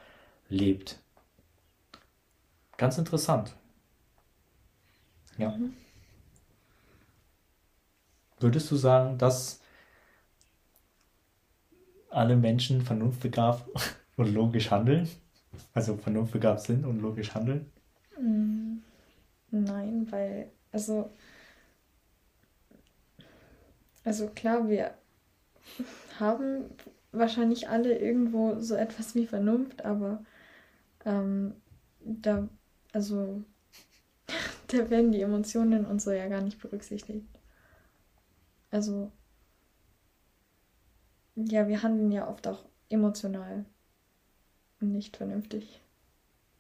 [0.51, 0.99] lebt.
[2.77, 3.55] Ganz interessant.
[5.39, 5.51] Ja.
[5.51, 5.75] Mhm.
[8.39, 9.61] Würdest du sagen, dass
[12.11, 13.65] alle Menschen vernunftbegabt
[14.17, 15.09] und logisch handeln?
[15.75, 17.71] Also vernunftbegabt sind und logisch handeln?
[18.19, 18.79] Mm,
[19.51, 21.11] nein, weil, also,
[24.05, 24.95] also klar, wir
[26.19, 26.65] haben
[27.13, 30.25] wahrscheinlich alle irgendwo so etwas wie Vernunft, aber
[31.05, 31.55] ähm,
[32.01, 32.49] da,
[32.93, 33.43] also,
[34.69, 37.27] da werden die Emotionen und so ja gar nicht berücksichtigt.
[38.71, 39.11] Also,
[41.35, 43.65] ja, wir handeln ja oft auch emotional
[44.81, 45.81] und nicht vernünftig.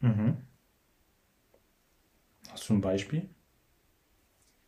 [0.00, 0.37] Mhm.
[2.50, 3.29] Hast du ein Beispiel?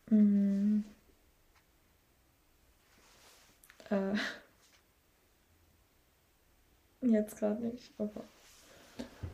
[0.09, 0.81] Mm.
[3.89, 4.15] Äh.
[7.01, 8.23] Jetzt gerade nicht, aber.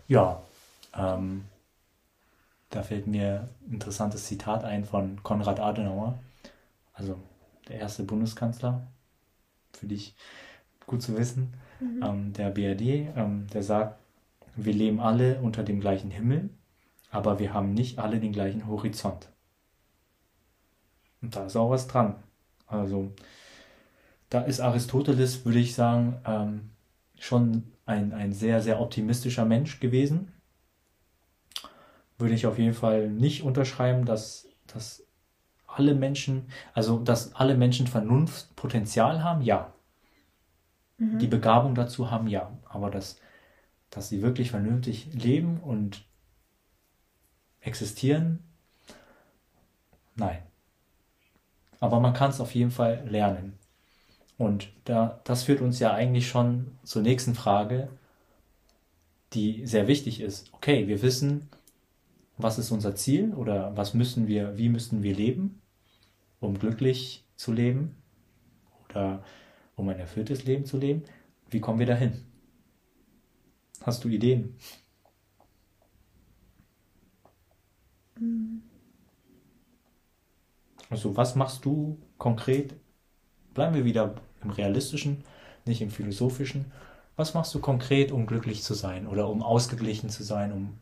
[0.10, 0.42] Ja,
[0.98, 1.46] ähm,
[2.72, 6.18] da fällt mir ein interessantes Zitat ein von Konrad Adenauer.
[6.94, 7.18] Also
[7.68, 8.88] der erste Bundeskanzler,
[9.72, 10.16] für dich
[10.88, 12.04] gut zu wissen, mhm.
[12.04, 14.00] ähm, der BRD, ähm, der sagt,
[14.56, 16.50] wir leben alle unter dem gleichen Himmel,
[17.12, 19.30] aber wir haben nicht alle den gleichen Horizont.
[21.22, 22.16] Und da ist auch was dran.
[22.66, 23.12] Also
[24.32, 26.72] da ist Aristoteles, würde ich sagen, ähm,
[27.20, 30.32] schon ein, ein sehr, sehr optimistischer Mensch gewesen.
[32.18, 35.06] Würde ich auf jeden Fall nicht unterschreiben, dass, dass
[35.66, 39.74] alle Menschen, also dass alle Menschen Vernunftpotenzial haben, ja.
[41.20, 42.52] die Begabung dazu haben, ja.
[42.66, 43.20] Aber das,
[43.90, 46.06] dass sie wirklich vernünftig leben und
[47.62, 48.40] existieren,
[50.16, 50.44] nein.
[51.80, 53.59] Aber man kann es auf jeden Fall lernen.
[54.40, 57.90] Und da, das führt uns ja eigentlich schon zur nächsten Frage,
[59.34, 60.54] die sehr wichtig ist.
[60.54, 61.50] Okay, wir wissen,
[62.38, 65.62] was ist unser Ziel oder was müssen wir, wie müssen wir leben,
[66.40, 67.98] um glücklich zu leben
[68.88, 69.22] oder
[69.76, 71.04] um ein erfülltes Leben zu leben.
[71.50, 72.14] Wie kommen wir dahin?
[73.82, 74.56] Hast du Ideen?
[80.90, 82.74] Also was machst du konkret?
[83.54, 85.24] Bleiben wir wieder im realistischen,
[85.66, 86.72] nicht im philosophischen.
[87.16, 90.78] Was machst du konkret, um glücklich zu sein oder um ausgeglichen zu sein, um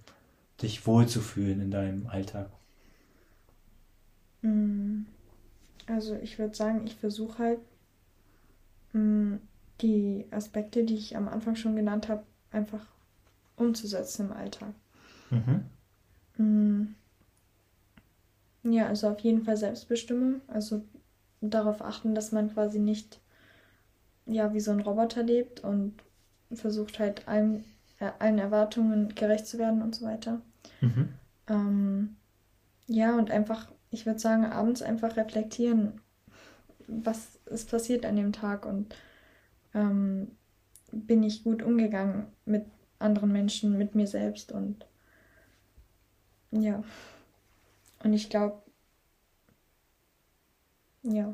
[0.61, 2.49] dich wohlzufühlen in deinem Alltag?
[4.43, 5.05] Mm,
[5.87, 7.59] also ich würde sagen, ich versuche halt
[8.93, 9.35] mm,
[9.81, 12.85] die Aspekte, die ich am Anfang schon genannt habe, einfach
[13.57, 14.73] umzusetzen im Alltag.
[15.31, 15.69] Mhm.
[16.39, 16.95] Mm,
[18.63, 20.41] Ja, also auf jeden Fall Selbstbestimmung.
[20.47, 20.83] Also
[21.41, 23.19] darauf achten, dass man quasi nicht
[24.27, 25.93] ja wie so ein Roboter lebt und
[26.53, 27.63] versucht halt allen,
[27.99, 30.41] äh, allen Erwartungen gerecht zu werden und so weiter.
[30.81, 31.09] Mhm.
[31.47, 32.15] Ähm,
[32.87, 36.01] ja, und einfach, ich würde sagen, abends einfach reflektieren,
[36.87, 38.95] was ist passiert an dem Tag und
[39.73, 40.31] ähm,
[40.91, 42.65] bin ich gut umgegangen mit
[42.99, 44.85] anderen Menschen, mit mir selbst und
[46.51, 46.83] ja.
[48.03, 48.61] Und ich glaube,
[51.03, 51.33] ja,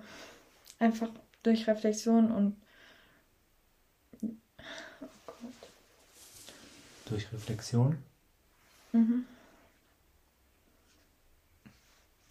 [0.79, 1.09] einfach
[1.43, 2.55] durch Reflexion und
[4.21, 4.27] oh
[5.27, 5.69] Gott.
[7.13, 7.99] Durch Reflexion.
[8.91, 9.25] Mhm.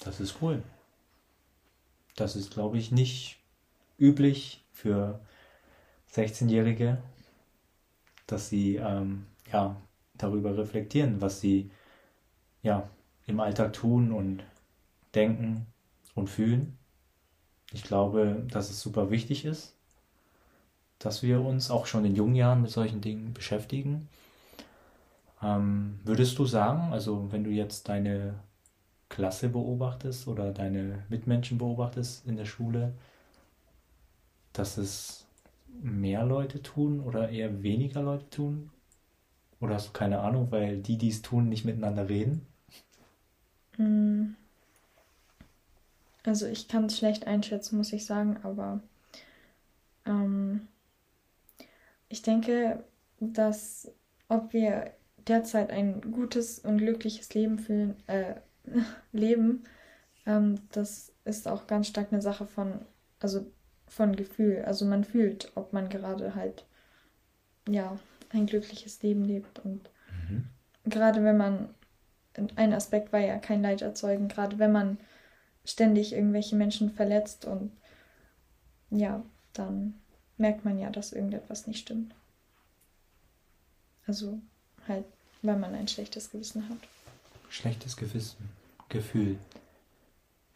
[0.01, 0.61] Das ist cool.
[2.16, 3.38] Das ist, glaube ich, nicht
[3.97, 5.21] üblich für
[6.12, 7.01] 16-Jährige,
[8.27, 9.77] dass sie ähm, ja,
[10.14, 11.71] darüber reflektieren, was sie
[12.64, 12.90] ja,
[13.29, 14.42] im Alltag tun und
[15.14, 15.68] denken
[16.16, 16.77] und fühlen.
[17.73, 19.77] Ich glaube, dass es super wichtig ist,
[20.99, 24.09] dass wir uns auch schon in jungen Jahren mit solchen Dingen beschäftigen.
[25.43, 28.35] Ähm, würdest du sagen, also wenn du jetzt deine
[29.09, 32.95] Klasse beobachtest oder deine Mitmenschen beobachtest in der Schule,
[34.53, 35.27] dass es
[35.83, 38.71] mehr Leute tun oder eher weniger Leute tun?
[39.61, 42.47] Oder hast du keine Ahnung, weil die, die es tun, nicht miteinander reden?
[43.77, 44.35] Mm.
[46.25, 48.81] Also ich kann es schlecht einschätzen, muss ich sagen, aber
[50.05, 50.69] ähm,
[52.09, 52.85] ich denke,
[53.19, 53.91] dass
[54.29, 54.93] ob wir
[55.29, 58.35] derzeit ein gutes und glückliches Leben fühlen, äh,
[59.13, 59.65] leben,
[60.27, 62.81] ähm, das ist auch ganz stark eine Sache von,
[63.21, 63.47] also
[63.89, 64.65] von Gefühl.
[64.67, 66.67] Also man fühlt, ob man gerade halt,
[67.69, 67.99] ja,
[68.31, 69.59] ein glückliches Leben lebt.
[69.65, 70.45] Und Mhm.
[70.85, 71.71] gerade wenn man,
[72.57, 74.99] ein Aspekt war ja kein Leid erzeugen, gerade wenn man
[75.65, 77.73] ständig irgendwelche Menschen verletzt und
[78.91, 79.95] ja, dann
[80.37, 82.15] merkt man ja, dass irgendetwas nicht stimmt.
[84.07, 84.41] Also
[84.88, 85.05] halt,
[85.42, 86.79] weil man ein schlechtes Gewissen hat.
[87.49, 88.49] Schlechtes Gewissen,
[88.88, 89.38] Gefühl.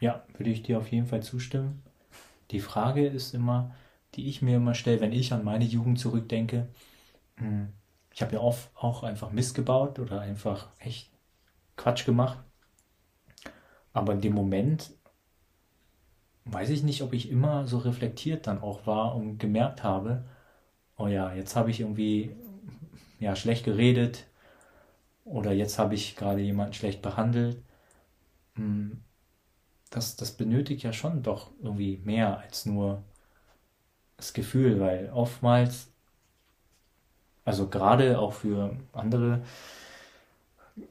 [0.01, 1.83] Ja, würde ich dir auf jeden Fall zustimmen.
[2.51, 3.75] Die Frage ist immer,
[4.15, 6.69] die ich mir immer stelle, wenn ich an meine Jugend zurückdenke,
[7.37, 7.69] hm,
[8.13, 11.11] ich habe ja oft auch einfach Mist gebaut oder einfach echt
[11.77, 12.39] Quatsch gemacht.
[13.93, 14.91] Aber in dem Moment
[16.47, 20.25] weiß ich nicht, ob ich immer so reflektiert dann auch war und gemerkt habe,
[20.97, 22.35] oh ja, jetzt habe ich irgendwie
[23.21, 24.27] ja schlecht geredet
[25.25, 27.63] oder jetzt habe ich gerade jemanden schlecht behandelt.
[28.57, 29.03] Hm,
[29.91, 33.03] Das, das benötigt ja schon doch irgendwie mehr als nur
[34.19, 35.89] das Gefühl, weil oftmals,
[37.45, 39.43] also gerade auch für andere,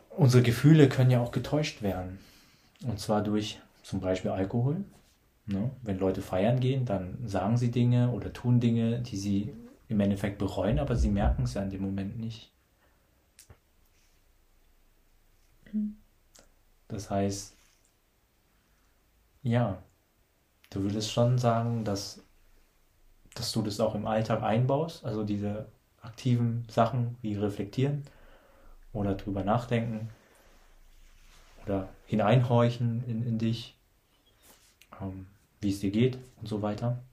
[0.10, 2.20] unsere Gefühle können ja auch getäuscht werden.
[2.86, 4.84] Und zwar durch zum Beispiel Alkohol.
[5.48, 5.72] Ne?
[5.84, 9.54] Wenn Leute feiern gehen, dann sagen sie Dinge oder tun Dinge, die sie
[9.88, 12.52] im Endeffekt bereuen, aber sie merken es ja in dem Moment nicht.
[16.88, 17.56] Das heißt,
[19.43, 19.82] ja,
[20.69, 22.24] du würdest schon sagen, dass,
[23.34, 25.67] dass du das auch im Alltag einbaust, also diese
[26.02, 28.04] aktiven Sachen wie reflektieren
[28.93, 30.10] oder drüber nachdenken
[31.65, 33.76] oder hineinhorchen in, in dich,
[35.02, 35.28] ähm,
[35.62, 37.04] wie es dir geht und so weiter.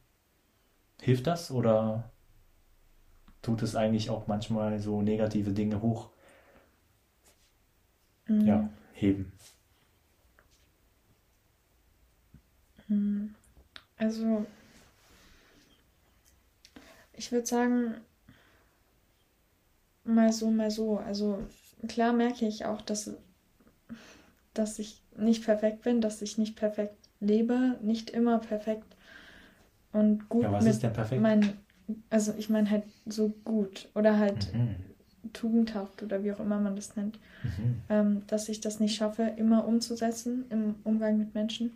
[1.00, 2.11] Hilft das oder
[3.42, 6.10] tut es eigentlich auch manchmal so negative Dinge hoch,
[8.28, 9.32] Mm, ja, heben?
[12.90, 13.34] mm.
[13.98, 14.46] Also,
[17.14, 17.94] Ich würde sagen,
[20.04, 20.98] mal so, mal so.
[20.98, 21.38] Also
[21.88, 23.10] klar merke ich auch, dass,
[24.54, 28.96] dass ich nicht perfekt bin, dass ich nicht perfekt lebe, nicht immer perfekt
[29.92, 31.20] und gut ja, was mit ist denn perfekt?
[31.20, 31.58] Mein,
[32.10, 34.76] also ich meine halt so gut oder halt mhm.
[35.32, 37.82] tugendhaft oder wie auch immer man das nennt, mhm.
[37.88, 41.72] ähm, dass ich das nicht schaffe, immer umzusetzen im Umgang mit Menschen.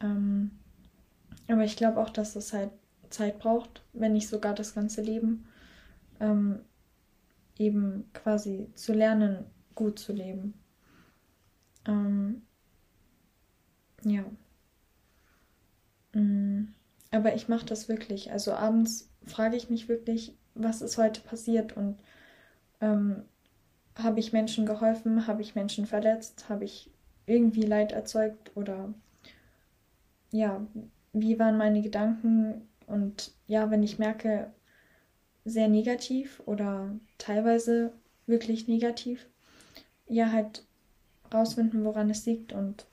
[0.00, 0.50] Ähm,
[1.48, 2.70] aber ich glaube auch, dass das halt
[3.10, 5.46] Zeit braucht, wenn nicht sogar das ganze Leben,
[6.20, 6.60] ähm,
[7.58, 10.54] eben quasi zu lernen, gut zu leben.
[11.86, 12.42] Ähm,
[14.04, 14.24] ja.
[16.14, 16.68] Mm,
[17.16, 18.32] aber ich mache das wirklich.
[18.32, 21.76] Also abends frage ich mich wirklich, was ist heute passiert?
[21.76, 21.98] Und
[22.80, 23.22] ähm,
[23.96, 26.90] habe ich Menschen geholfen, habe ich Menschen verletzt, habe ich
[27.26, 28.52] irgendwie Leid erzeugt?
[28.54, 28.92] Oder
[30.30, 30.66] ja,
[31.12, 32.68] wie waren meine Gedanken?
[32.86, 34.52] Und ja, wenn ich merke,
[35.44, 37.92] sehr negativ oder teilweise
[38.26, 39.26] wirklich negativ,
[40.08, 40.64] ja, halt
[41.32, 42.86] rausfinden, woran es liegt und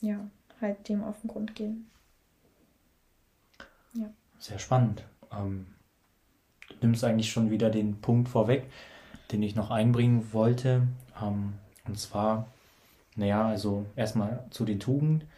[0.00, 1.89] ja, halt dem auf den Grund gehen.
[4.40, 5.04] Sehr spannend.
[5.30, 5.66] Ähm,
[6.68, 8.64] du nimmst eigentlich schon wieder den Punkt vorweg,
[9.30, 10.88] den ich noch einbringen wollte.
[11.22, 11.52] Ähm,
[11.86, 12.48] und zwar,
[13.16, 15.28] naja, also erstmal zu den Tugenden.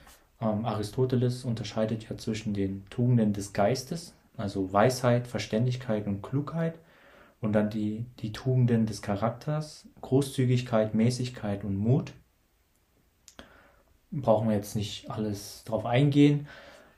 [0.41, 6.79] Ähm, Aristoteles unterscheidet ja zwischen den Tugenden des Geistes, also Weisheit, Verständigkeit und Klugheit,
[7.41, 12.13] und dann die, die Tugenden des Charakters, Großzügigkeit, Mäßigkeit und Mut.
[14.13, 16.47] Brauchen wir jetzt nicht alles drauf eingehen,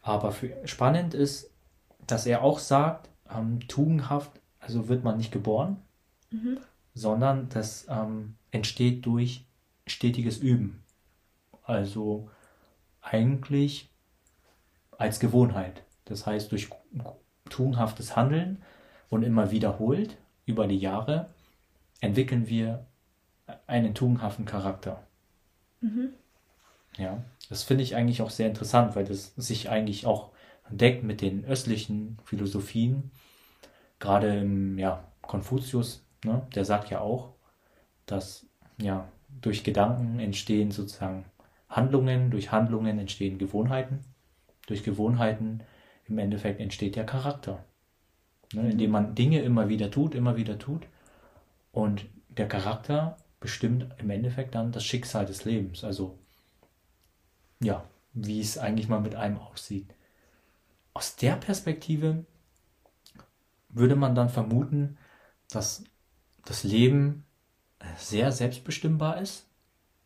[0.02, 1.53] aber für, spannend ist,
[2.06, 5.76] dass er auch sagt, ähm, tugendhaft, also wird man nicht geboren,
[6.30, 6.58] mhm.
[6.94, 9.46] sondern das ähm, entsteht durch
[9.86, 10.82] stetiges Üben.
[11.62, 12.30] Also
[13.00, 13.90] eigentlich
[14.98, 15.82] als Gewohnheit.
[16.04, 16.70] Das heißt, durch
[17.50, 18.62] tugendhaftes Handeln
[19.08, 21.30] und immer wiederholt über die Jahre
[22.00, 22.86] entwickeln wir
[23.66, 25.02] einen tugendhaften Charakter.
[25.80, 26.10] Mhm.
[26.96, 30.30] Ja, das finde ich eigentlich auch sehr interessant, weil das sich eigentlich auch
[30.70, 33.10] deckt mit den östlichen Philosophien.
[33.98, 37.34] Gerade im ja, Konfuzius, ne, der sagt ja auch,
[38.06, 38.46] dass
[38.80, 39.08] ja
[39.40, 41.24] durch Gedanken entstehen sozusagen
[41.68, 44.00] Handlungen, durch Handlungen entstehen Gewohnheiten,
[44.66, 45.62] durch Gewohnheiten
[46.06, 47.64] im Endeffekt entsteht der Charakter.
[48.52, 50.86] Ne, indem man Dinge immer wieder tut, immer wieder tut.
[51.72, 55.84] Und der Charakter bestimmt im Endeffekt dann das Schicksal des Lebens.
[55.84, 56.18] Also,
[57.60, 59.94] ja, wie es eigentlich mal mit einem aussieht.
[60.94, 62.24] Aus der Perspektive
[63.68, 64.96] würde man dann vermuten,
[65.50, 65.84] dass
[66.44, 67.24] das Leben
[67.96, 69.48] sehr selbstbestimmbar ist.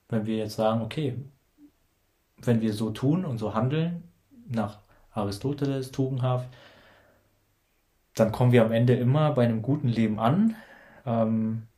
[0.08, 1.22] Wenn wir jetzt sagen, okay,
[2.38, 4.04] wenn wir so tun und so handeln,
[4.48, 4.78] nach
[5.10, 6.48] Aristoteles, tugendhaft,
[8.14, 10.56] dann kommen wir am Ende immer bei einem guten Leben an.
[11.04, 11.68] Ähm,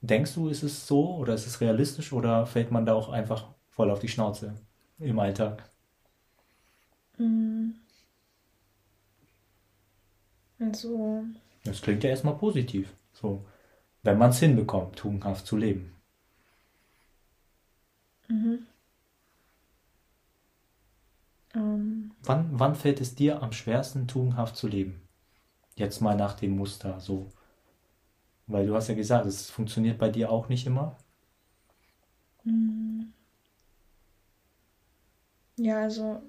[0.00, 3.48] denkst du, ist es so oder ist es realistisch oder fällt man da auch einfach
[3.68, 4.54] voll auf die Schnauze
[4.98, 5.73] im Alltag?
[7.18, 7.72] Mm.
[10.58, 11.24] Also.
[11.64, 12.92] Das klingt ja erstmal positiv.
[13.12, 13.44] So,
[14.02, 15.94] wenn man es hinbekommt, tugendhaft zu leben.
[18.28, 18.66] Mhm.
[21.54, 22.10] Um.
[22.22, 25.00] Wann, wann fällt es dir am schwersten, tugendhaft zu leben?
[25.76, 27.30] Jetzt mal nach dem Muster, so.
[28.46, 30.96] Weil du hast ja gesagt, es funktioniert bei dir auch nicht immer.
[32.44, 33.04] Mm.
[35.56, 36.20] Ja, also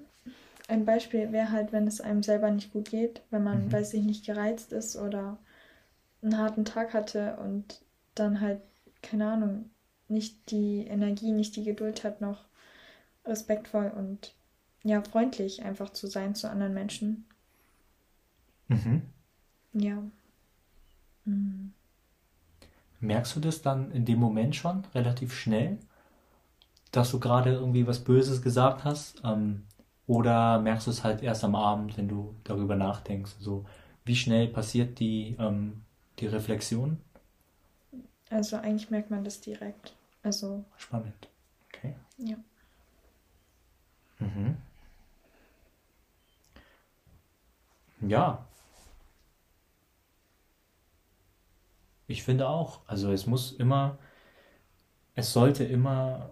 [0.68, 3.72] ein Beispiel wäre halt, wenn es einem selber nicht gut geht, wenn man, mhm.
[3.72, 5.38] weiß ich nicht, gereizt ist oder
[6.22, 7.82] einen harten Tag hatte und
[8.14, 8.60] dann halt,
[9.02, 9.70] keine Ahnung,
[10.08, 12.44] nicht die Energie, nicht die Geduld hat, noch
[13.24, 14.34] respektvoll und
[14.82, 17.26] ja, freundlich einfach zu sein zu anderen Menschen.
[18.68, 19.02] Mhm.
[19.72, 20.02] Ja.
[21.24, 21.72] Mhm.
[23.00, 25.78] Merkst du das dann in dem Moment schon relativ schnell,
[26.92, 29.20] dass du gerade irgendwie was Böses gesagt hast?
[29.24, 29.64] Ähm,
[30.06, 33.36] oder merkst du es halt erst am Abend, wenn du darüber nachdenkst?
[33.40, 33.64] So,
[34.04, 35.82] wie schnell passiert die, ähm,
[36.18, 36.98] die Reflexion?
[38.30, 39.94] Also eigentlich merkt man das direkt.
[40.22, 40.64] Also.
[40.76, 41.28] Spannend.
[41.68, 41.94] Okay.
[42.18, 42.36] Ja.
[44.20, 44.56] Mhm.
[48.00, 48.46] Ja.
[52.08, 53.98] Ich finde auch, also es muss immer,
[55.16, 56.30] es sollte immer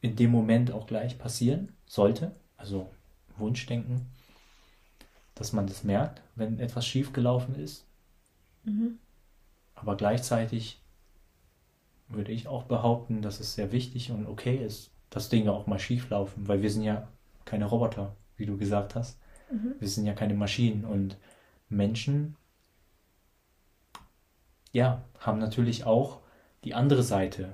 [0.00, 2.90] in dem Moment auch gleich passieren, sollte, also
[3.38, 4.06] Wunschdenken,
[5.34, 7.86] dass man das merkt, wenn etwas schiefgelaufen ist.
[8.64, 8.98] Mhm.
[9.74, 10.80] Aber gleichzeitig
[12.08, 15.78] würde ich auch behaupten, dass es sehr wichtig und okay ist, dass Dinge auch mal
[15.78, 17.08] schief laufen, weil wir sind ja
[17.44, 19.18] keine Roboter, wie du gesagt hast.
[19.50, 19.74] Mhm.
[19.78, 21.16] Wir sind ja keine Maschinen und
[21.68, 22.36] Menschen,
[24.72, 26.20] ja, haben natürlich auch
[26.64, 27.52] die andere Seite.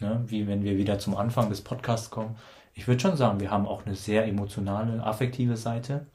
[0.00, 0.22] Ne?
[0.26, 2.36] Wie wenn wir wieder zum Anfang des Podcasts kommen.
[2.78, 6.06] Ich würde schon sagen, wir haben auch eine sehr emotionale, affektive Seite,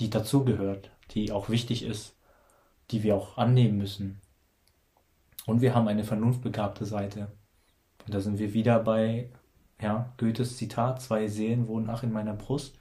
[0.00, 2.16] die dazugehört, die auch wichtig ist,
[2.90, 4.20] die wir auch annehmen müssen.
[5.46, 7.30] Und wir haben eine vernunftbegabte Seite.
[8.04, 9.30] Und da sind wir wieder bei
[9.80, 12.76] ja, Goethes Zitat, zwei Seelen wohnen ach in meiner Brust.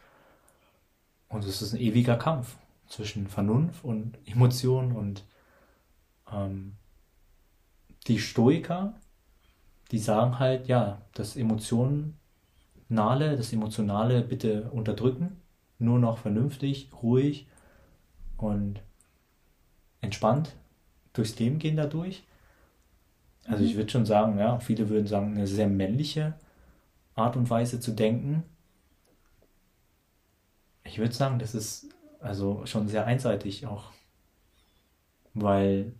[1.29, 2.57] Und es ist ein ewiger Kampf
[2.87, 5.25] zwischen Vernunft und Emotion und
[6.33, 6.75] ähm,
[8.07, 8.95] die Stoiker,
[9.91, 11.35] die sagen halt, ja, das
[12.91, 15.37] Emotionale, das Emotionale bitte unterdrücken,
[15.79, 17.47] nur noch vernünftig, ruhig
[18.35, 18.81] und
[20.01, 20.57] entspannt
[21.13, 22.23] durchs Leben gehen dadurch.
[23.45, 26.33] Also ich würde schon sagen, ja, viele würden sagen, eine sehr männliche
[27.15, 28.43] Art und Weise zu denken.
[30.83, 31.87] Ich würde sagen, das ist
[32.19, 33.91] also schon sehr einseitig auch,
[35.33, 35.93] weil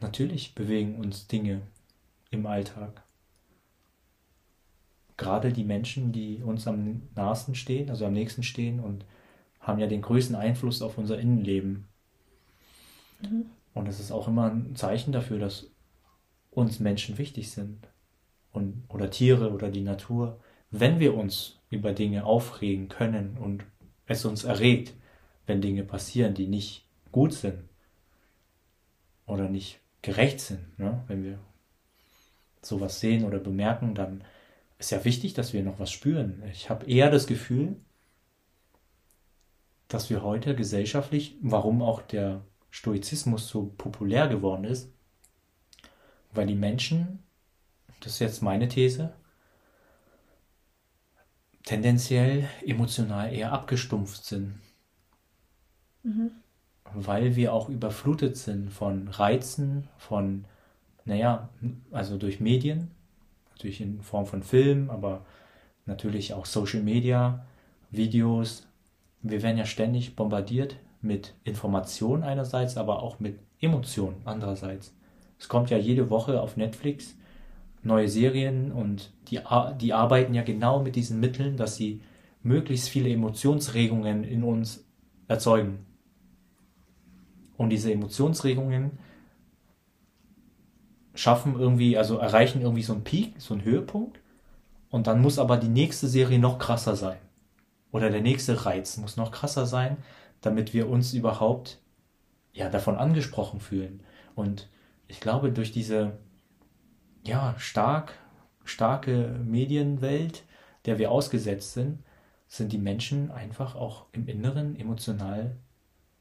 [0.00, 1.62] natürlich bewegen uns Dinge
[2.32, 3.04] im Alltag.
[5.16, 9.04] Gerade die Menschen, die uns am nahesten stehen, also am nächsten stehen und
[9.60, 11.86] haben ja den größten Einfluss auf unser Innenleben.
[13.22, 13.46] Mhm.
[13.74, 15.70] Und es ist auch immer ein Zeichen dafür, dass
[16.50, 17.88] uns Menschen wichtig sind.
[18.52, 20.38] Und, oder Tiere oder die Natur.
[20.70, 23.64] Wenn wir uns über Dinge aufregen können und
[24.06, 24.94] es uns erregt,
[25.46, 27.64] wenn Dinge passieren, die nicht gut sind
[29.26, 31.02] oder nicht gerecht sind, ne?
[31.06, 31.38] wenn wir
[32.60, 34.22] sowas sehen oder bemerken, dann
[34.82, 36.42] ist ja wichtig, dass wir noch was spüren.
[36.50, 37.76] Ich habe eher das Gefühl,
[39.86, 44.90] dass wir heute gesellschaftlich, warum auch der Stoizismus so populär geworden ist,
[46.32, 47.20] weil die Menschen,
[48.00, 49.14] das ist jetzt meine These,
[51.62, 54.58] tendenziell emotional eher abgestumpft sind.
[56.02, 56.32] Mhm.
[56.92, 60.44] Weil wir auch überflutet sind von Reizen, von,
[61.04, 61.50] naja,
[61.92, 62.90] also durch Medien,
[63.62, 65.24] natürlich in Form von Film, aber
[65.86, 67.46] natürlich auch Social Media,
[67.92, 68.66] Videos.
[69.22, 74.96] Wir werden ja ständig bombardiert mit Informationen einerseits, aber auch mit Emotionen andererseits.
[75.38, 77.16] Es kommt ja jede Woche auf Netflix
[77.84, 79.40] neue Serien und die,
[79.80, 82.00] die arbeiten ja genau mit diesen Mitteln, dass sie
[82.42, 84.84] möglichst viele Emotionsregungen in uns
[85.28, 85.86] erzeugen.
[87.56, 88.98] Und diese Emotionsregungen
[91.14, 94.20] schaffen irgendwie, also erreichen irgendwie so einen Peak, so einen Höhepunkt.
[94.90, 97.18] Und dann muss aber die nächste Serie noch krasser sein.
[97.90, 99.98] Oder der nächste Reiz muss noch krasser sein,
[100.40, 101.80] damit wir uns überhaupt
[102.52, 104.02] ja davon angesprochen fühlen.
[104.34, 104.68] Und
[105.08, 106.18] ich glaube, durch diese
[107.24, 108.14] ja stark
[108.64, 110.44] starke Medienwelt,
[110.84, 112.02] der wir ausgesetzt sind,
[112.46, 115.56] sind die Menschen einfach auch im Inneren emotional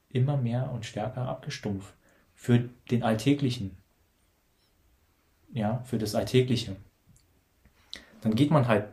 [0.09, 1.93] immer mehr und stärker abgestumpft
[2.33, 3.77] für den Alltäglichen.
[5.53, 6.75] Ja, für das Alltägliche.
[8.21, 8.87] Dann geht man halt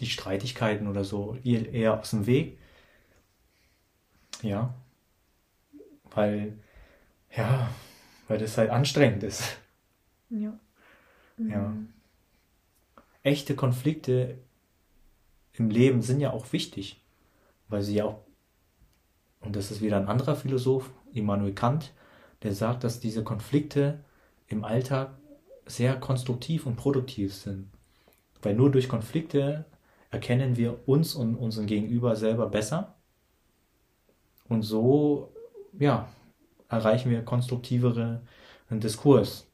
[0.00, 2.58] die Streitigkeiten oder so eher aus dem Weg.
[4.42, 4.74] Ja.
[6.10, 6.58] Weil,
[7.36, 7.68] ja,
[8.28, 9.58] weil das halt anstrengend ist.
[10.30, 10.58] Ja.
[11.36, 11.58] Ja.
[11.66, 11.88] Mhm.
[13.24, 14.38] Echte Konflikte
[15.52, 17.00] im Leben sind ja auch wichtig,
[17.68, 18.20] weil sie ja auch,
[19.40, 21.92] und das ist wieder ein anderer Philosoph, Immanuel Kant,
[22.44, 24.04] der sagt, dass diese Konflikte
[24.46, 25.10] im Alltag
[25.66, 27.70] sehr konstruktiv und produktiv sind.
[28.42, 29.64] Weil nur durch Konflikte
[30.10, 32.94] erkennen wir uns und unseren Gegenüber selber besser.
[34.48, 35.32] Und so,
[35.78, 36.08] ja,
[36.68, 38.22] erreichen wir konstruktivere
[38.70, 39.46] Diskurs.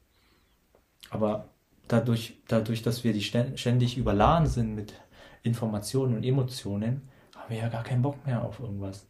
[1.10, 1.48] Aber
[1.88, 4.94] dadurch, dadurch, dass wir die ständig überladen sind mit
[5.42, 9.06] Informationen und Emotionen, haben wir ja gar keinen Bock mehr auf irgendwas.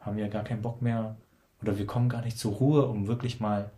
[0.00, 1.16] Haben wir ja gar keinen Bock mehr
[1.60, 3.70] oder wir kommen gar nicht zur Ruhe, um wirklich mal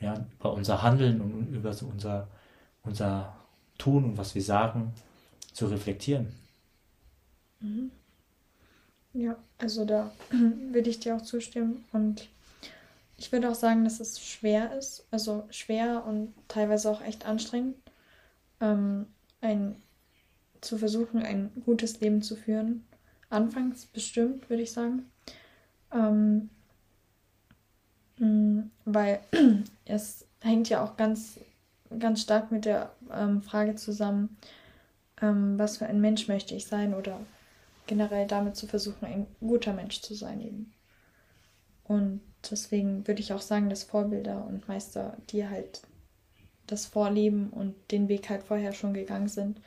[0.00, 2.28] ja, über unser Handeln und über unser,
[2.82, 3.34] unser
[3.78, 4.92] Tun und was wir sagen
[5.52, 6.28] zu reflektieren.
[7.60, 7.90] Mhm.
[9.12, 12.28] Ja, also da würde ich dir auch zustimmen und
[13.16, 17.76] ich würde auch sagen, dass es schwer ist, also schwer und teilweise auch echt anstrengend,
[18.60, 19.06] ähm,
[19.40, 19.76] ein,
[20.60, 22.86] zu versuchen, ein gutes Leben zu führen.
[23.30, 25.10] Anfangs bestimmt, würde ich sagen.
[25.92, 26.50] Ähm,
[28.18, 29.20] weil
[29.84, 31.38] es hängt ja auch ganz,
[31.98, 34.36] ganz stark mit der ähm, Frage zusammen,
[35.20, 37.20] ähm, was für ein Mensch möchte ich sein oder
[37.86, 40.72] generell damit zu versuchen, ein guter Mensch zu sein eben.
[41.84, 45.82] Und deswegen würde ich auch sagen, dass Vorbilder und Meister, die halt
[46.66, 49.60] das vorleben und den Weg halt vorher schon gegangen sind,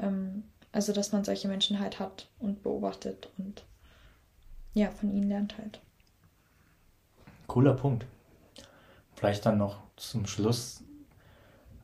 [0.00, 3.62] ähm, also dass man solche Menschen halt hat und beobachtet und
[4.74, 5.80] ja, von ihnen lernt halt.
[7.46, 8.06] Cooler Punkt.
[9.14, 10.82] Vielleicht dann noch zum Schluss.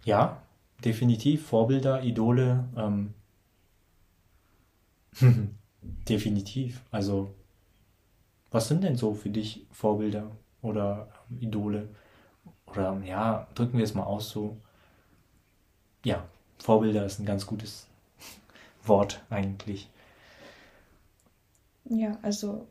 [0.04, 0.42] Ja,
[0.84, 2.68] definitiv Vorbilder, Idole.
[2.76, 3.14] Ähm,
[5.82, 6.82] definitiv.
[6.90, 7.34] Also,
[8.50, 10.30] was sind denn so für dich Vorbilder
[10.62, 11.88] oder ähm, Idole?
[12.66, 14.56] Oder ja, drücken wir es mal aus so.
[16.04, 16.24] Ja,
[16.58, 17.86] Vorbilder ist ein ganz gutes
[18.84, 19.88] Wort eigentlich.
[21.84, 22.66] Ja, also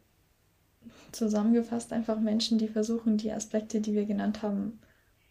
[1.12, 4.80] zusammengefasst einfach Menschen, die versuchen, die Aspekte, die wir genannt haben,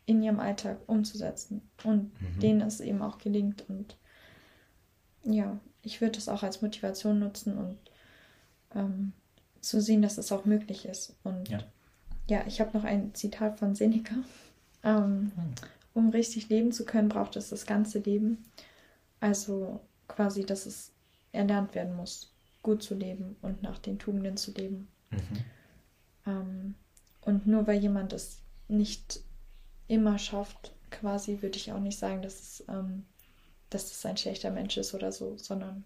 [0.07, 2.41] in ihrem Alltag umzusetzen und mhm.
[2.41, 3.65] denen es eben auch gelingt.
[3.69, 3.97] Und
[5.25, 7.79] ja, ich würde es auch als Motivation nutzen und
[8.75, 9.13] ähm,
[9.61, 11.15] zu sehen, dass es auch möglich ist.
[11.25, 11.59] Und ja,
[12.29, 14.15] ja ich habe noch ein Zitat von Seneca.
[14.85, 15.55] Ähm, mhm.
[15.93, 18.45] Um richtig leben zu können, braucht es das ganze Leben.
[19.19, 20.93] Also quasi, dass es
[21.33, 24.87] erlernt werden muss, gut zu leben und nach den Tugenden zu leben.
[25.11, 25.19] Mhm.
[26.29, 26.75] Ähm,
[27.23, 29.21] und nur weil jemand es nicht
[29.89, 33.05] immer schafft, quasi, würde ich auch nicht sagen, dass es, ähm,
[33.71, 35.85] dass es ein schlechter Mensch ist oder so, sondern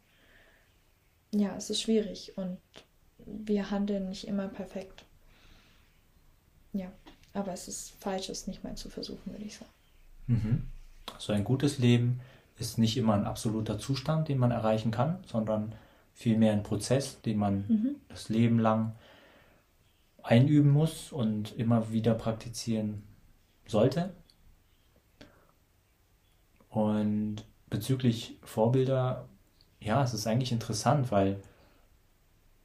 [1.34, 2.59] ja, es ist schwierig und
[3.24, 5.05] wir handeln nicht immer perfekt.
[6.72, 6.93] Ja,
[7.32, 9.70] aber es ist falsch, es nicht mal zu versuchen, würde ich sagen.
[10.26, 10.62] Mhm.
[11.14, 12.20] Also ein gutes Leben
[12.59, 15.74] ist nicht immer ein absoluter Zustand, den man erreichen kann, sondern
[16.14, 17.97] vielmehr ein Prozess, den man mhm.
[18.09, 18.95] das Leben lang
[20.22, 23.02] einüben muss und immer wieder praktizieren
[23.66, 24.14] sollte.
[26.70, 29.28] Und bezüglich Vorbilder,
[29.80, 31.40] ja, es ist eigentlich interessant, weil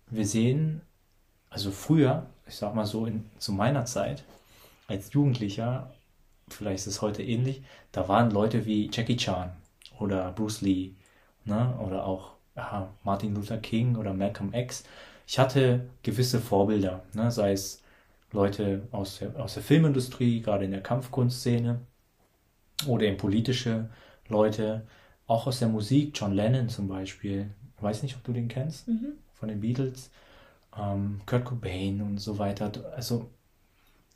[0.09, 0.81] wir sehen,
[1.49, 4.23] also früher, ich sag mal so in, zu meiner Zeit,
[4.87, 5.91] als Jugendlicher,
[6.47, 9.51] vielleicht ist es heute ähnlich, da waren Leute wie Jackie Chan
[9.99, 10.91] oder Bruce Lee
[11.45, 14.83] ne, oder auch ja, Martin Luther King oder Malcolm X
[15.28, 17.84] ich hatte gewisse Vorbilder, ne, sei es
[18.32, 21.82] Leute aus der, aus der Filmindustrie, gerade in der Kampfkunstszene,
[22.88, 23.89] oder eben politische
[24.30, 24.88] Leute,
[25.28, 27.49] auch aus der Musik, John Lennon zum Beispiel.
[27.75, 29.13] Ich weiß nicht, ob du den kennst, mhm.
[29.34, 30.11] von den Beatles,
[30.78, 32.71] ähm, Kurt Cobain und so weiter.
[32.95, 33.30] Also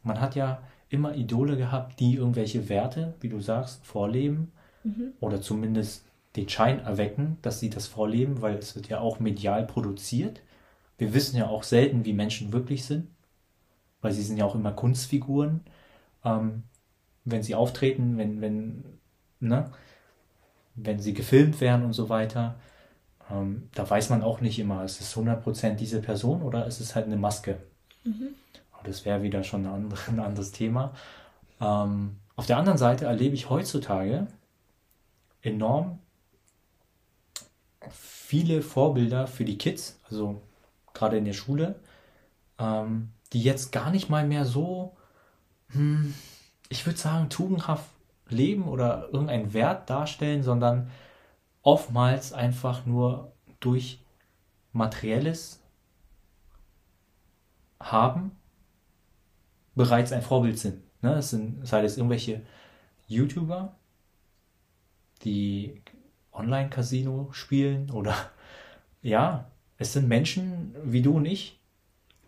[0.03, 4.51] man hat ja immer Idole gehabt, die irgendwelche Werte, wie du sagst, vorleben
[4.84, 5.14] mhm.
[5.20, 6.05] oder zumindest
[6.38, 10.41] den Schein erwecken, dass sie das vorleben, weil es wird ja auch medial produziert.
[11.02, 13.08] Wir wissen ja auch selten, wie Menschen wirklich sind,
[14.02, 15.62] weil sie sind ja auch immer Kunstfiguren.
[16.24, 16.62] Ähm,
[17.26, 18.84] wenn sie auftreten, wenn, wenn,
[19.39, 19.72] ne,
[20.76, 22.60] wenn sie gefilmt werden und so weiter,
[23.32, 26.93] ähm, da weiß man auch nicht immer, ist es 100% diese Person oder ist es
[26.93, 27.58] halt eine Maske?
[28.04, 28.36] Mhm.
[28.72, 30.93] Aber das wäre wieder schon ein, andere, ein anderes Thema.
[31.60, 34.28] Ähm, auf der anderen Seite erlebe ich heutzutage
[35.41, 35.97] enorm
[37.89, 40.43] viele Vorbilder für die Kids, also
[40.93, 41.79] gerade in der Schule,
[42.57, 44.97] ähm, die jetzt gar nicht mal mehr so,
[45.69, 46.13] hm,
[46.69, 47.89] ich würde sagen, tugendhaft
[48.29, 50.89] leben oder irgendeinen Wert darstellen, sondern
[51.61, 54.03] oftmals einfach nur durch
[54.73, 55.61] materielles
[57.79, 58.31] Haben
[59.75, 60.83] bereits ein Vorbild sind.
[61.01, 61.15] Ne?
[61.15, 62.41] Das sind, sei es irgendwelche
[63.07, 63.75] YouTuber,
[65.23, 65.81] die
[66.31, 68.15] Online-Casino spielen oder
[69.01, 69.51] ja,
[69.82, 71.59] es sind Menschen wie du und ich.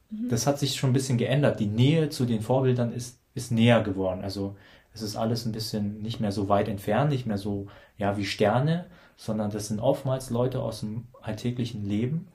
[0.10, 0.28] Mhm.
[0.30, 1.60] Das hat sich schon ein bisschen geändert.
[1.60, 4.24] Die Nähe zu den Vorbildern ist, ist näher geworden.
[4.24, 4.56] Also
[4.94, 8.26] es ist alles ein bisschen nicht mehr so weit entfernt, nicht mehr so ja wie
[8.26, 8.88] Sterne,
[9.18, 12.28] sondern das sind oftmals Leute aus dem alltäglichen Leben,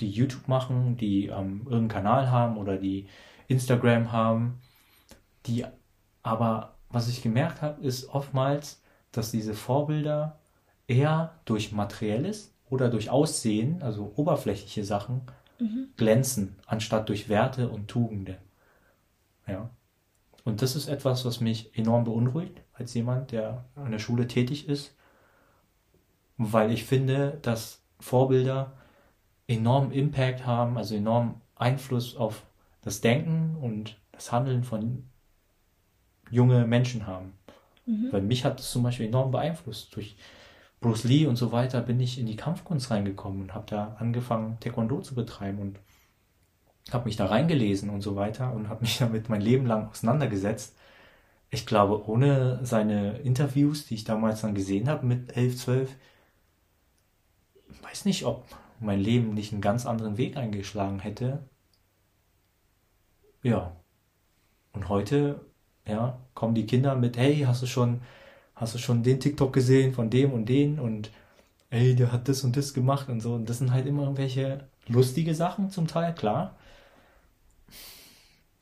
[0.00, 3.06] die YouTube machen, die ähm, irgendeinen Kanal haben oder die
[3.48, 4.60] Instagram haben,
[5.46, 5.66] die
[6.22, 10.38] aber was ich gemerkt habe, ist oftmals, dass diese Vorbilder
[10.88, 15.22] eher durch materielles oder durch Aussehen, also oberflächliche Sachen,
[15.60, 15.88] mhm.
[15.96, 18.36] glänzen, anstatt durch Werte und Tugenden.
[19.46, 19.70] Ja.
[20.44, 24.68] Und das ist etwas, was mich enorm beunruhigt, als jemand, der an der Schule tätig
[24.68, 24.94] ist,
[26.36, 28.72] weil ich finde, dass Vorbilder
[29.46, 32.42] enormen Impact haben, also enormen Einfluss auf
[32.82, 35.04] das Denken und das Handeln von
[36.30, 37.32] junge Menschen haben.
[37.86, 38.08] Mhm.
[38.10, 40.16] Weil mich hat das zum Beispiel enorm beeinflusst durch
[40.84, 44.58] Bruce Lee und so weiter bin ich in die Kampfkunst reingekommen und habe da angefangen,
[44.60, 45.78] Taekwondo zu betreiben und
[46.92, 50.76] habe mich da reingelesen und so weiter und habe mich damit mein Leben lang auseinandergesetzt.
[51.48, 55.96] Ich glaube, ohne seine Interviews, die ich damals dann gesehen habe mit 11, 12,
[57.80, 58.44] weiß nicht, ob
[58.78, 61.48] mein Leben nicht einen ganz anderen Weg eingeschlagen hätte.
[63.42, 63.74] Ja.
[64.74, 65.46] Und heute,
[65.86, 68.02] ja, kommen die Kinder mit, hey, hast du schon
[68.54, 71.10] hast du schon den TikTok gesehen von dem und den und
[71.70, 73.34] ey, der hat das und das gemacht und so.
[73.34, 76.56] Und das sind halt immer irgendwelche lustige Sachen zum Teil, klar.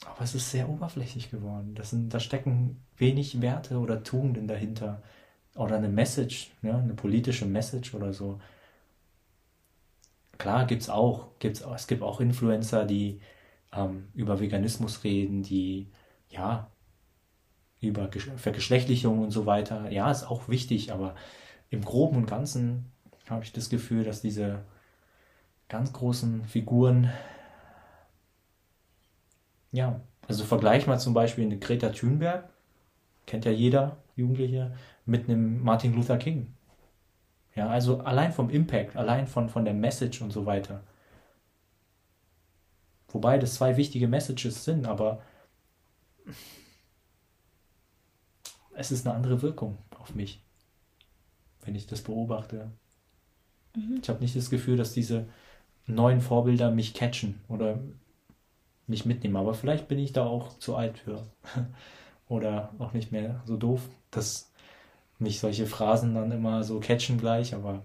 [0.07, 1.75] Aber es ist sehr oberflächlich geworden.
[1.75, 5.03] Das sind, da stecken wenig Werte oder Tugenden dahinter.
[5.55, 8.41] Oder eine Message, ja, eine politische Message oder so.
[10.39, 13.21] Klar, gibt's auch, gibt's, es gibt auch Influencer, die
[13.73, 15.89] ähm, über Veganismus reden, die
[16.31, 16.72] ja
[17.83, 19.91] über Vergeschlechtlichung und so weiter.
[19.91, 21.15] Ja, ist auch wichtig, aber
[21.69, 22.91] im Groben und Ganzen
[23.29, 24.61] habe ich das Gefühl, dass diese
[25.69, 27.11] ganz großen Figuren,
[29.73, 32.49] ja, also vergleich mal zum Beispiel eine Greta Thunberg,
[33.27, 36.55] kennt ja jeder Jugendliche, mit einem Martin Luther King.
[37.57, 40.83] Ja, also allein vom Impact, allein von, von der Message und so weiter.
[43.09, 45.21] Wobei das zwei wichtige Messages sind, aber
[48.75, 50.43] es ist eine andere Wirkung auf mich,
[51.65, 52.71] wenn ich das beobachte.
[53.77, 54.01] Mhm.
[54.03, 55.27] Ich habe nicht das Gefühl, dass diese
[55.87, 57.79] neuen Vorbilder mich catchen oder
[58.87, 59.37] mich mitnehmen.
[59.37, 61.27] Aber vielleicht bin ich da auch zu alt für.
[62.29, 64.51] oder auch nicht mehr so doof, dass
[65.19, 67.55] mich solche Phrasen dann immer so catchen gleich.
[67.55, 67.83] Aber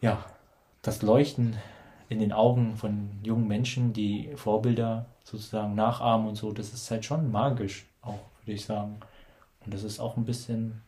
[0.00, 0.24] ja,
[0.82, 1.56] das Leuchten
[2.08, 7.04] in den Augen von jungen Menschen, die Vorbilder sozusagen nachahmen und so, das ist halt
[7.04, 9.00] schon magisch, auch würde ich sagen.
[9.64, 10.82] Und das ist auch ein bisschen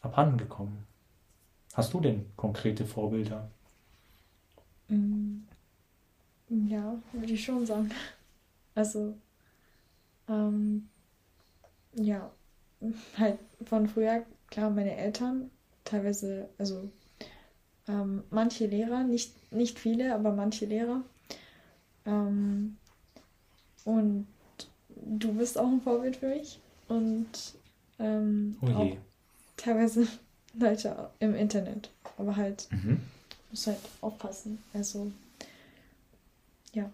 [0.00, 0.86] abhanden gekommen.
[1.74, 3.50] Hast du denn konkrete Vorbilder?
[4.88, 5.40] Mm,
[6.48, 7.90] ja, würde ich schon sagen.
[8.74, 9.16] Also,
[10.28, 10.88] ähm,
[11.94, 12.30] ja,
[13.18, 15.50] halt von früher, klar, meine Eltern,
[15.84, 16.90] teilweise, also
[17.88, 21.02] ähm, manche Lehrer, nicht, nicht viele, aber manche Lehrer.
[22.04, 22.76] Ähm,
[23.84, 24.26] und
[25.06, 26.60] du bist auch ein Vorbild für mich.
[26.88, 27.54] Und
[27.98, 28.96] ähm, oh auch
[29.56, 30.06] teilweise
[30.58, 31.90] Leute im Internet.
[32.18, 33.00] Aber halt, mhm.
[33.50, 34.62] muss halt aufpassen.
[34.72, 35.10] Also,
[36.72, 36.90] ja.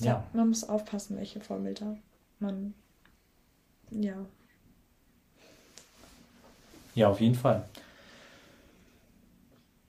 [0.00, 0.14] ja.
[0.14, 1.96] Halt, man muss aufpassen, welche Vorbilder
[2.40, 2.74] man,
[3.90, 4.16] ja.
[6.94, 7.68] Ja, auf jeden Fall.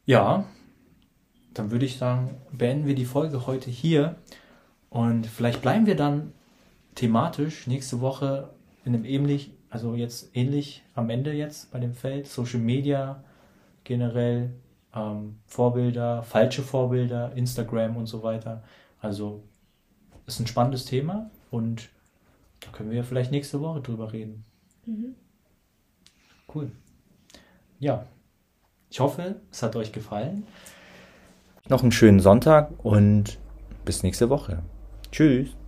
[0.05, 0.45] Ja,
[1.53, 4.15] dann würde ich sagen, beenden wir die Folge heute hier
[4.89, 6.33] und vielleicht bleiben wir dann
[6.99, 8.49] thematisch nächste Woche
[8.83, 13.23] in einem ähnlich also jetzt ähnlich am Ende jetzt bei dem Feld, Social Media
[13.83, 14.53] generell,
[14.93, 18.63] ähm, Vorbilder, falsche Vorbilder, Instagram und so weiter.
[18.99, 19.43] Also
[20.25, 21.89] ist ein spannendes Thema und
[22.59, 24.43] da können wir vielleicht nächste Woche drüber reden.
[24.85, 25.15] Mhm.
[26.53, 26.71] Cool.
[27.79, 28.05] Ja,
[28.89, 30.45] ich hoffe, es hat euch gefallen.
[31.69, 33.37] Noch einen schönen Sonntag und
[33.85, 34.63] bis nächste Woche.
[35.11, 35.58] Tschüss.